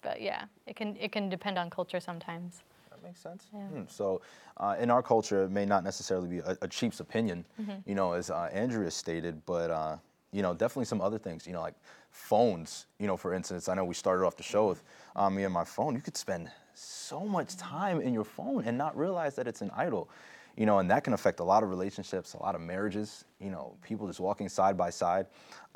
But 0.03 0.21
yeah, 0.23 0.45
it 0.67 0.77
can 0.77 0.97
it 0.97 1.11
can 1.13 1.29
depend 1.29 1.59
on 1.59 1.71
culture 1.71 2.01
sometimes. 2.01 2.63
That 3.01 3.07
makes 3.07 3.21
sense. 3.21 3.47
Hmm, 3.53 3.83
So, 3.89 4.21
uh, 4.57 4.77
in 4.79 4.91
our 4.91 5.03
culture, 5.03 5.45
it 5.45 5.51
may 5.51 5.65
not 5.65 5.85
necessarily 5.85 6.29
be 6.29 6.39
a, 6.39 6.57
a 6.63 6.69
chief's 6.69 7.01
opinion, 7.01 7.45
you 7.87 7.95
know, 7.95 8.13
as 8.13 8.31
uh, 8.31 8.49
Andrea 8.53 8.91
stated, 8.91 9.41
but 9.47 9.71
uh, 9.71 9.97
you 10.33 10.43
know, 10.43 10.53
definitely 10.53 10.85
some 10.85 11.01
other 11.01 11.19
things. 11.19 11.47
You 11.47 11.53
know, 11.53 11.61
like 11.61 11.75
phones. 12.11 12.87
You 12.99 13.07
know, 13.07 13.17
for 13.17 13.33
instance, 13.35 13.69
I 13.69 13.75
know 13.75 13.85
we 13.85 13.95
started 13.95 14.25
off 14.27 14.37
the 14.37 14.43
show 14.43 14.69
with 14.69 14.83
um, 15.17 15.35
me 15.37 15.45
and 15.45 15.55
my 15.55 15.65
phone. 15.65 15.95
You 15.95 16.01
could 16.01 16.17
spend 16.17 16.51
so 16.75 17.21
much 17.21 17.57
time 17.57 18.01
in 18.01 18.13
your 18.13 18.25
phone 18.25 18.65
and 18.65 18.77
not 18.77 18.97
realize 18.97 19.35
that 19.37 19.47
it's 19.47 19.63
an 19.63 19.71
idol. 19.77 20.09
You 20.59 20.67
know, 20.67 20.81
and 20.81 20.91
that 20.91 21.05
can 21.05 21.13
affect 21.13 21.39
a 21.39 21.45
lot 21.45 21.63
of 21.63 21.71
relationships, 21.71 22.35
a 22.35 22.43
lot 22.43 22.57
of 22.57 22.61
marriages. 22.61 23.25
You 23.41 23.51
know, 23.51 23.77
people 23.81 24.09
just 24.09 24.19
walking 24.19 24.49
side 24.49 24.77
by 24.77 24.91
side. 24.91 25.27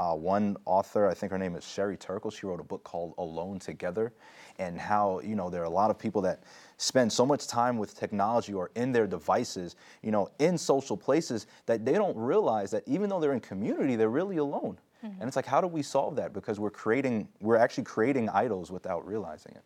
Uh, 0.01 0.15
one 0.15 0.57
author, 0.65 1.09
I 1.09 1.15
think 1.15 1.31
her 1.31 1.39
name 1.39 1.55
is 1.55 1.65
Sherry 1.65 1.97
Turkle. 1.97 2.33
She 2.33 2.47
wrote 2.47 2.59
a 2.59 2.65
book 2.65 2.83
called 2.83 3.15
Alone 3.19 3.61
Together, 3.61 4.13
and 4.59 4.77
how 4.77 5.21
you 5.21 5.37
know 5.37 5.49
there 5.51 5.63
are 5.63 5.67
a 5.67 5.71
lot 5.71 5.91
of 5.91 5.99
people 6.01 6.21
that 6.23 6.43
spend 6.79 7.13
so 7.13 7.25
much 7.25 7.47
time 7.47 7.79
with 7.79 7.97
technology 7.97 8.53
or 8.53 8.73
in 8.75 8.91
their 8.91 9.07
devices, 9.07 9.77
you 10.03 10.11
know, 10.11 10.29
in 10.41 10.59
social 10.59 10.97
places 10.97 11.47
that 11.67 11.85
they 11.85 11.93
don't 11.93 12.17
realize 12.17 12.73
that 12.73 12.83
even 12.87 13.09
though 13.09 13.21
they're 13.21 13.35
in 13.35 13.41
community, 13.41 13.95
they're 13.95 14.09
really 14.09 14.39
alone. 14.39 14.77
And 15.03 15.29
it's 15.29 15.37
like, 15.37 15.47
how 15.47 15.61
do 15.61 15.67
we 15.67 15.83
solve 15.83 16.17
that? 16.17 16.33
Because 16.33 16.61
we're 16.61 16.71
creating, 16.71 17.29
we're 17.41 17.57
actually 17.57 17.85
creating 17.85 18.29
idols 18.29 18.71
without 18.71 19.07
realizing 19.07 19.53
it. 19.57 19.63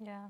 Yeah, 0.00 0.26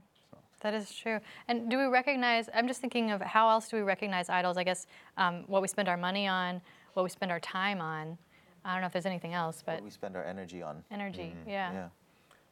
that 0.60 0.74
is 0.74 0.94
true. 0.94 1.20
And 1.48 1.70
do 1.70 1.78
we 1.78 1.84
recognize? 1.84 2.48
I'm 2.54 2.68
just 2.68 2.80
thinking 2.80 3.10
of 3.10 3.20
how 3.20 3.48
else 3.48 3.68
do 3.68 3.76
we 3.76 3.82
recognize 3.82 4.28
idols? 4.28 4.56
I 4.56 4.64
guess 4.64 4.86
um, 5.16 5.44
what 5.46 5.62
we 5.62 5.68
spend 5.68 5.88
our 5.88 5.96
money 5.96 6.26
on, 6.26 6.60
what 6.94 7.02
we 7.02 7.10
spend 7.10 7.30
our 7.30 7.40
time 7.40 7.80
on. 7.80 8.16
I 8.64 8.72
don't 8.72 8.82
know 8.82 8.86
if 8.86 8.92
there's 8.92 9.06
anything 9.06 9.32
else, 9.32 9.62
but 9.64 9.78
do 9.78 9.84
we 9.84 9.90
spend 9.90 10.16
our 10.16 10.24
energy 10.24 10.62
on? 10.62 10.84
energy. 10.90 11.34
Yeah. 11.46 11.72
Yeah. 11.72 11.88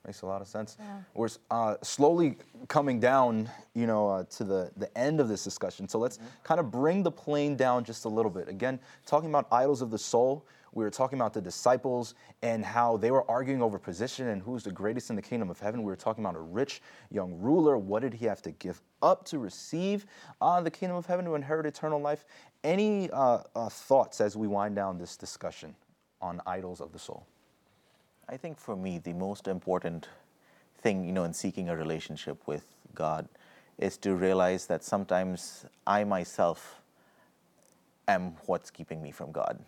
Makes 0.07 0.23
a 0.23 0.27
lot 0.27 0.41
of 0.41 0.49
sense. 0.49 0.77
Yeah. 0.79 1.01
We're 1.13 1.29
uh, 1.51 1.75
slowly 1.83 2.39
coming 2.69 2.99
down, 2.99 3.51
you 3.75 3.87
know, 3.87 4.09
uh, 4.09 4.25
to 4.37 4.45
the, 4.45 4.71
the 4.77 4.97
end 4.97 5.21
of 5.21 5.29
this 5.29 5.45
discussion. 5.45 5.87
So 5.89 5.99
let's 5.99 6.19
kind 6.45 6.61
of 6.61 6.71
bring 6.71 7.03
the 7.03 7.11
plane 7.11 7.57
down 7.57 7.85
just 7.85 8.07
a 8.07 8.09
little 8.09 8.31
bit. 8.31 8.49
Again, 8.49 8.79
talking 9.05 9.29
about 9.29 9.49
idols 9.53 9.83
of 9.83 9.91
the 9.91 9.99
soul, 9.99 10.47
we 10.73 10.85
were 10.85 10.91
talking 10.91 11.19
about 11.19 11.33
the 11.33 11.41
disciples 11.41 12.15
and 12.43 12.65
how 12.65 12.97
they 12.97 13.11
were 13.11 13.29
arguing 13.31 13.63
over 13.63 13.79
position 13.79 14.29
and 14.29 14.43
who's 14.43 14.65
the 14.65 14.71
greatest 14.71 15.11
in 15.11 15.17
the 15.17 15.23
kingdom 15.23 15.51
of 15.51 15.59
heaven. 15.59 15.83
We 15.83 15.87
were 15.87 15.97
talking 15.97 16.25
about 16.25 16.37
a 16.37 16.41
rich 16.41 16.83
young 17.11 17.39
ruler. 17.39 17.79
What 17.79 18.03
did 18.03 18.15
he 18.15 18.27
have 18.27 18.43
to 18.43 18.51
give 18.53 18.81
up 19.03 19.25
to 19.27 19.39
receive 19.39 20.07
uh, 20.41 20.61
the 20.61 20.71
kingdom 20.71 20.97
of 20.97 21.07
heaven 21.07 21.25
to 21.25 21.35
inherit 21.35 21.67
eternal 21.67 22.01
life? 22.01 22.25
Any 22.65 23.11
uh, 23.11 23.43
uh, 23.55 23.69
thoughts 23.69 24.21
as 24.21 24.37
we 24.37 24.47
wind 24.47 24.77
down 24.77 24.99
this 24.99 25.17
discussion 25.17 25.75
on 26.21 26.41
idols 26.47 26.81
of 26.81 26.93
the 26.93 26.99
soul? 26.99 27.27
I 28.29 28.37
think 28.37 28.59
for 28.59 28.77
me, 28.77 28.99
the 28.99 29.15
most 29.15 29.49
important 29.49 30.09
thing, 30.81 31.05
you 31.05 31.13
know, 31.13 31.25
in 31.25 31.33
seeking 31.33 31.69
a 31.69 31.77
relationship 31.77 32.47
with 32.47 32.65
God 32.95 33.29
is 33.79 33.97
to 33.99 34.15
realize 34.15 34.67
that 34.67 34.85
sometimes 34.85 35.65
I 35.87 36.05
myself 36.05 36.81
am 38.07 38.35
what's 38.47 38.71
keeping 38.71 39.03
me 39.03 39.13
from 39.13 39.31
God. 39.33 39.59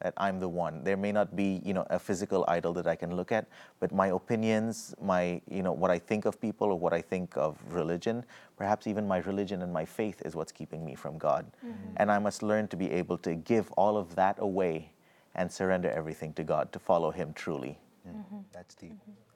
That 0.00 0.14
I'm 0.16 0.40
the 0.40 0.48
one. 0.48 0.82
There 0.82 0.96
may 0.96 1.12
not 1.12 1.36
be, 1.36 1.60
you 1.64 1.74
know, 1.74 1.86
a 1.90 1.98
physical 1.98 2.44
idol 2.48 2.72
that 2.72 2.86
I 2.86 2.96
can 2.96 3.14
look 3.14 3.32
at, 3.32 3.46
but 3.80 3.92
my 3.92 4.08
opinions, 4.08 4.94
my, 5.00 5.42
you 5.50 5.62
know, 5.62 5.72
what 5.72 5.90
I 5.90 5.98
think 5.98 6.24
of 6.24 6.40
people 6.40 6.68
or 6.68 6.78
what 6.78 6.94
I 6.94 7.02
think 7.02 7.36
of 7.36 7.58
religion, 7.68 8.24
perhaps 8.56 8.86
even 8.86 9.06
my 9.06 9.18
religion 9.18 9.60
and 9.60 9.72
my 9.72 9.84
faith 9.84 10.22
is 10.24 10.34
what's 10.34 10.52
keeping 10.52 10.84
me 10.84 10.94
from 10.94 11.18
God. 11.18 11.44
Mm-hmm. 11.64 11.94
And 11.96 12.10
I 12.10 12.18
must 12.18 12.42
learn 12.42 12.68
to 12.68 12.76
be 12.76 12.90
able 12.90 13.18
to 13.18 13.34
give 13.34 13.70
all 13.72 13.98
of 13.98 14.14
that 14.14 14.36
away 14.38 14.90
and 15.34 15.52
surrender 15.52 15.90
everything 15.90 16.32
to 16.34 16.44
God 16.44 16.72
to 16.72 16.78
follow 16.78 17.10
Him 17.10 17.32
truly. 17.34 17.78
Mm-hmm. 18.08 18.38
That's 18.52 18.74
deep. 18.74 18.90
Deep. 19.04 19.29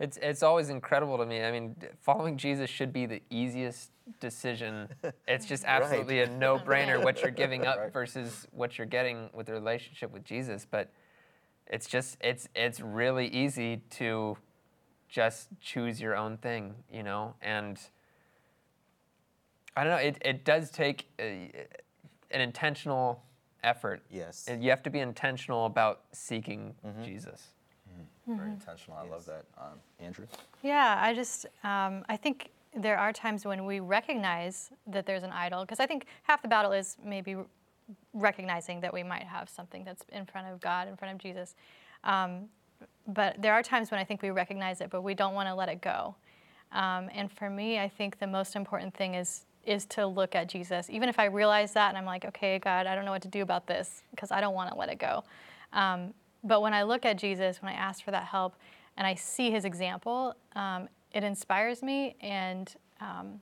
It's 0.00 0.18
it's 0.20 0.42
always 0.42 0.70
incredible 0.70 1.18
to 1.18 1.26
me. 1.26 1.42
I 1.44 1.52
mean, 1.52 1.76
following 2.02 2.36
Jesus 2.36 2.68
should 2.68 2.92
be 2.92 3.06
the 3.06 3.22
easiest 3.30 3.90
decision. 4.20 4.88
It's 5.28 5.46
just 5.46 5.64
absolutely 5.64 6.20
a 6.20 6.26
no-brainer 6.28 7.02
what 7.02 7.22
you're 7.22 7.30
giving 7.30 7.66
up 7.66 7.92
versus 7.92 8.46
what 8.50 8.76
you're 8.76 8.86
getting 8.86 9.30
with 9.32 9.46
the 9.46 9.52
relationship 9.52 10.12
with 10.12 10.24
Jesus. 10.24 10.66
But 10.68 10.90
it's 11.66 11.86
just 11.86 12.16
it's 12.20 12.48
it's 12.54 12.80
really 12.80 13.28
easy 13.28 13.82
to 13.90 14.36
just 15.08 15.48
choose 15.60 16.00
your 16.00 16.16
own 16.16 16.38
thing, 16.38 16.74
you 16.92 17.02
know. 17.02 17.34
And 17.40 17.78
I 19.76 19.84
don't 19.84 19.92
know. 19.92 20.08
It 20.08 20.18
it 20.22 20.44
does 20.44 20.70
take 20.70 21.06
uh, 21.20 21.22
a, 21.22 21.66
an 22.32 22.40
intentional 22.40 23.22
effort. 23.62 24.02
Yes. 24.10 24.46
And 24.48 24.62
you 24.62 24.70
have 24.70 24.82
to 24.82 24.90
be 24.90 24.98
intentional 24.98 25.66
about 25.66 26.02
seeking 26.12 26.74
mm-hmm. 26.84 27.04
Jesus. 27.04 27.53
Very 28.26 28.50
intentional. 28.50 28.96
I 28.96 29.06
love 29.08 29.26
that. 29.26 29.44
Um, 29.58 29.78
Andrew? 30.00 30.26
Yeah, 30.62 30.98
I 31.00 31.14
just 31.14 31.46
um, 31.62 32.04
I 32.08 32.16
think 32.16 32.50
there 32.74 32.98
are 32.98 33.12
times 33.12 33.44
when 33.44 33.64
we 33.66 33.80
recognize 33.80 34.70
that 34.86 35.06
there's 35.06 35.22
an 35.22 35.30
idol 35.30 35.62
because 35.62 35.80
I 35.80 35.86
think 35.86 36.06
half 36.22 36.42
the 36.42 36.48
battle 36.48 36.72
is 36.72 36.96
maybe 37.04 37.36
recognizing 38.14 38.80
that 38.80 38.92
we 38.92 39.02
might 39.02 39.24
have 39.24 39.48
something 39.48 39.84
that's 39.84 40.02
in 40.12 40.24
front 40.24 40.48
of 40.48 40.60
God, 40.60 40.88
in 40.88 40.96
front 40.96 41.14
of 41.14 41.20
Jesus. 41.20 41.54
Um, 42.02 42.48
but 43.06 43.40
there 43.40 43.52
are 43.52 43.62
times 43.62 43.90
when 43.90 44.00
I 44.00 44.04
think 44.04 44.22
we 44.22 44.30
recognize 44.30 44.80
it, 44.80 44.90
but 44.90 45.02
we 45.02 45.14
don't 45.14 45.34
want 45.34 45.48
to 45.48 45.54
let 45.54 45.68
it 45.68 45.80
go. 45.82 46.14
Um, 46.72 47.08
and 47.14 47.30
for 47.30 47.50
me, 47.50 47.78
I 47.78 47.88
think 47.88 48.18
the 48.18 48.26
most 48.26 48.56
important 48.56 48.94
thing 48.94 49.14
is 49.14 49.46
is 49.64 49.86
to 49.86 50.06
look 50.06 50.34
at 50.34 50.46
Jesus. 50.46 50.90
Even 50.90 51.08
if 51.08 51.18
I 51.18 51.24
realize 51.24 51.72
that 51.72 51.88
and 51.88 51.96
I'm 51.96 52.04
like, 52.04 52.26
okay, 52.26 52.58
God, 52.58 52.86
I 52.86 52.94
don't 52.94 53.06
know 53.06 53.12
what 53.12 53.22
to 53.22 53.28
do 53.28 53.40
about 53.40 53.66
this 53.66 54.02
because 54.10 54.30
I 54.30 54.42
don't 54.42 54.54
want 54.54 54.70
to 54.70 54.76
let 54.76 54.90
it 54.90 54.98
go. 54.98 55.24
Um, 55.72 56.12
but 56.44 56.60
when 56.60 56.74
I 56.74 56.82
look 56.82 57.04
at 57.04 57.16
Jesus, 57.16 57.60
when 57.60 57.72
I 57.72 57.74
ask 57.74 58.04
for 58.04 58.10
that 58.10 58.24
help, 58.24 58.54
and 58.96 59.06
I 59.06 59.14
see 59.14 59.50
His 59.50 59.64
example, 59.64 60.34
um, 60.54 60.88
it 61.12 61.24
inspires 61.24 61.82
me, 61.82 62.16
and 62.20 62.72
um, 63.00 63.40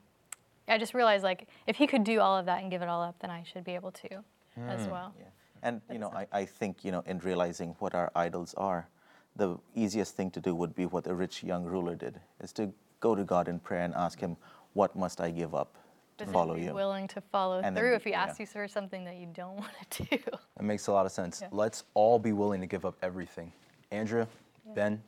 I 0.67 0.77
just 0.77 0.93
realize 0.93 1.21
like 1.21 1.47
if 1.67 1.75
He 1.75 1.85
could 1.85 2.03
do 2.03 2.19
all 2.19 2.37
of 2.37 2.45
that 2.45 2.61
and 2.61 2.71
give 2.71 2.81
it 2.81 2.87
all 2.87 3.01
up, 3.01 3.19
then 3.19 3.29
I 3.29 3.43
should 3.43 3.63
be 3.63 3.75
able 3.75 3.91
to 3.91 4.23
as 4.67 4.87
well. 4.87 5.13
Yeah. 5.17 5.25
And 5.63 5.81
you 5.91 5.99
know, 5.99 6.09
I, 6.09 6.27
I 6.31 6.45
think 6.45 6.83
you 6.83 6.91
know, 6.91 7.03
in 7.05 7.19
realizing 7.19 7.75
what 7.79 7.93
our 7.93 8.11
idols 8.15 8.53
are, 8.55 8.87
the 9.35 9.57
easiest 9.75 10.15
thing 10.15 10.29
to 10.31 10.39
do 10.39 10.53
would 10.55 10.75
be 10.75 10.85
what 10.85 11.03
the 11.03 11.13
rich 11.13 11.43
young 11.43 11.65
ruler 11.65 11.95
did: 11.95 12.19
is 12.41 12.53
to 12.53 12.71
go 12.99 13.15
to 13.15 13.23
God 13.23 13.47
in 13.47 13.59
prayer 13.59 13.83
and 13.83 13.93
ask 13.93 14.19
Him, 14.19 14.37
"What 14.73 14.95
must 14.95 15.21
I 15.21 15.31
give 15.31 15.53
up 15.55 15.77
then 16.17 16.29
follow 16.29 16.55
be 16.55 16.63
you?" 16.63 16.73
willing 16.73 17.07
to 17.09 17.21
follow 17.21 17.59
And 17.59 17.75
through 17.75 17.95
if 17.95 18.03
He 18.03 18.11
yeah. 18.11 18.23
asks 18.23 18.39
you 18.39 18.45
for 18.45 18.67
something 18.67 19.03
that 19.05 19.15
you 19.15 19.27
don't 19.33 19.55
want 19.57 19.71
to 19.91 20.03
do. 20.03 20.17
That 20.57 20.63
makes 20.63 20.87
a 20.87 20.91
lot 20.91 21.05
of 21.05 21.11
sense. 21.11 21.41
Yeah. 21.41 21.49
Let's 21.51 21.83
all 21.93 22.19
be 22.19 22.33
willing 22.33 22.61
to 22.61 22.67
give 22.67 22.85
up 22.85 22.95
everything. 23.01 23.51
Andrea, 23.91 24.27
Ben, 24.75 25.01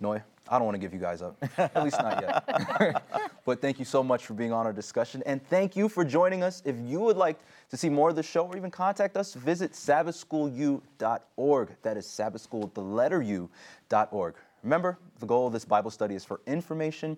Noy, 0.00 0.20
I 0.48 0.58
don't 0.58 0.66
want 0.66 0.74
to 0.74 0.78
give 0.78 0.92
you 0.92 1.00
guys 1.00 1.22
up. 1.22 1.36
At 1.58 1.82
least 1.82 1.98
not 2.00 2.20
yet. 2.20 3.02
but 3.46 3.60
thank 3.60 3.78
you 3.78 3.84
so 3.84 4.02
much 4.02 4.26
for 4.26 4.34
being 4.34 4.52
on 4.52 4.66
our 4.66 4.72
discussion. 4.72 5.22
And 5.26 5.44
thank 5.48 5.74
you 5.74 5.88
for 5.88 6.04
joining 6.04 6.42
us. 6.42 6.62
If 6.64 6.76
you 6.84 7.00
would 7.00 7.16
like 7.16 7.38
to 7.70 7.76
see 7.76 7.88
more 7.88 8.10
of 8.10 8.16
the 8.16 8.22
show 8.22 8.46
or 8.46 8.56
even 8.56 8.70
contact 8.70 9.16
us, 9.16 9.34
visit 9.34 9.72
sabbathschoolu.org. 9.72 11.76
That 11.82 11.96
is 11.96 12.06
sabbathschool, 12.06 12.74
the 12.74 12.82
letter 12.82 13.22
U.org. 13.22 14.34
Remember, 14.62 14.98
the 15.18 15.26
goal 15.26 15.46
of 15.46 15.52
this 15.52 15.64
Bible 15.64 15.90
study 15.90 16.14
is 16.14 16.24
for 16.24 16.40
information 16.46 17.16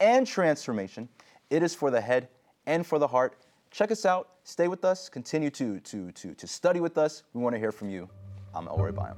and 0.00 0.26
transformation. 0.26 1.08
It 1.50 1.62
is 1.62 1.74
for 1.74 1.90
the 1.90 2.00
head 2.00 2.28
and 2.66 2.86
for 2.86 2.98
the 2.98 3.06
heart. 3.06 3.36
Check 3.70 3.90
us 3.90 4.06
out. 4.06 4.28
Stay 4.44 4.68
with 4.68 4.84
us. 4.84 5.08
Continue 5.08 5.50
to, 5.50 5.80
to, 5.80 6.12
to, 6.12 6.34
to 6.34 6.46
study 6.46 6.80
with 6.80 6.96
us. 6.98 7.24
We 7.32 7.40
want 7.40 7.54
to 7.54 7.58
hear 7.58 7.72
from 7.72 7.90
you. 7.90 8.08
I'm 8.54 8.68
Elroy 8.68 8.92
Byam. 8.92 9.16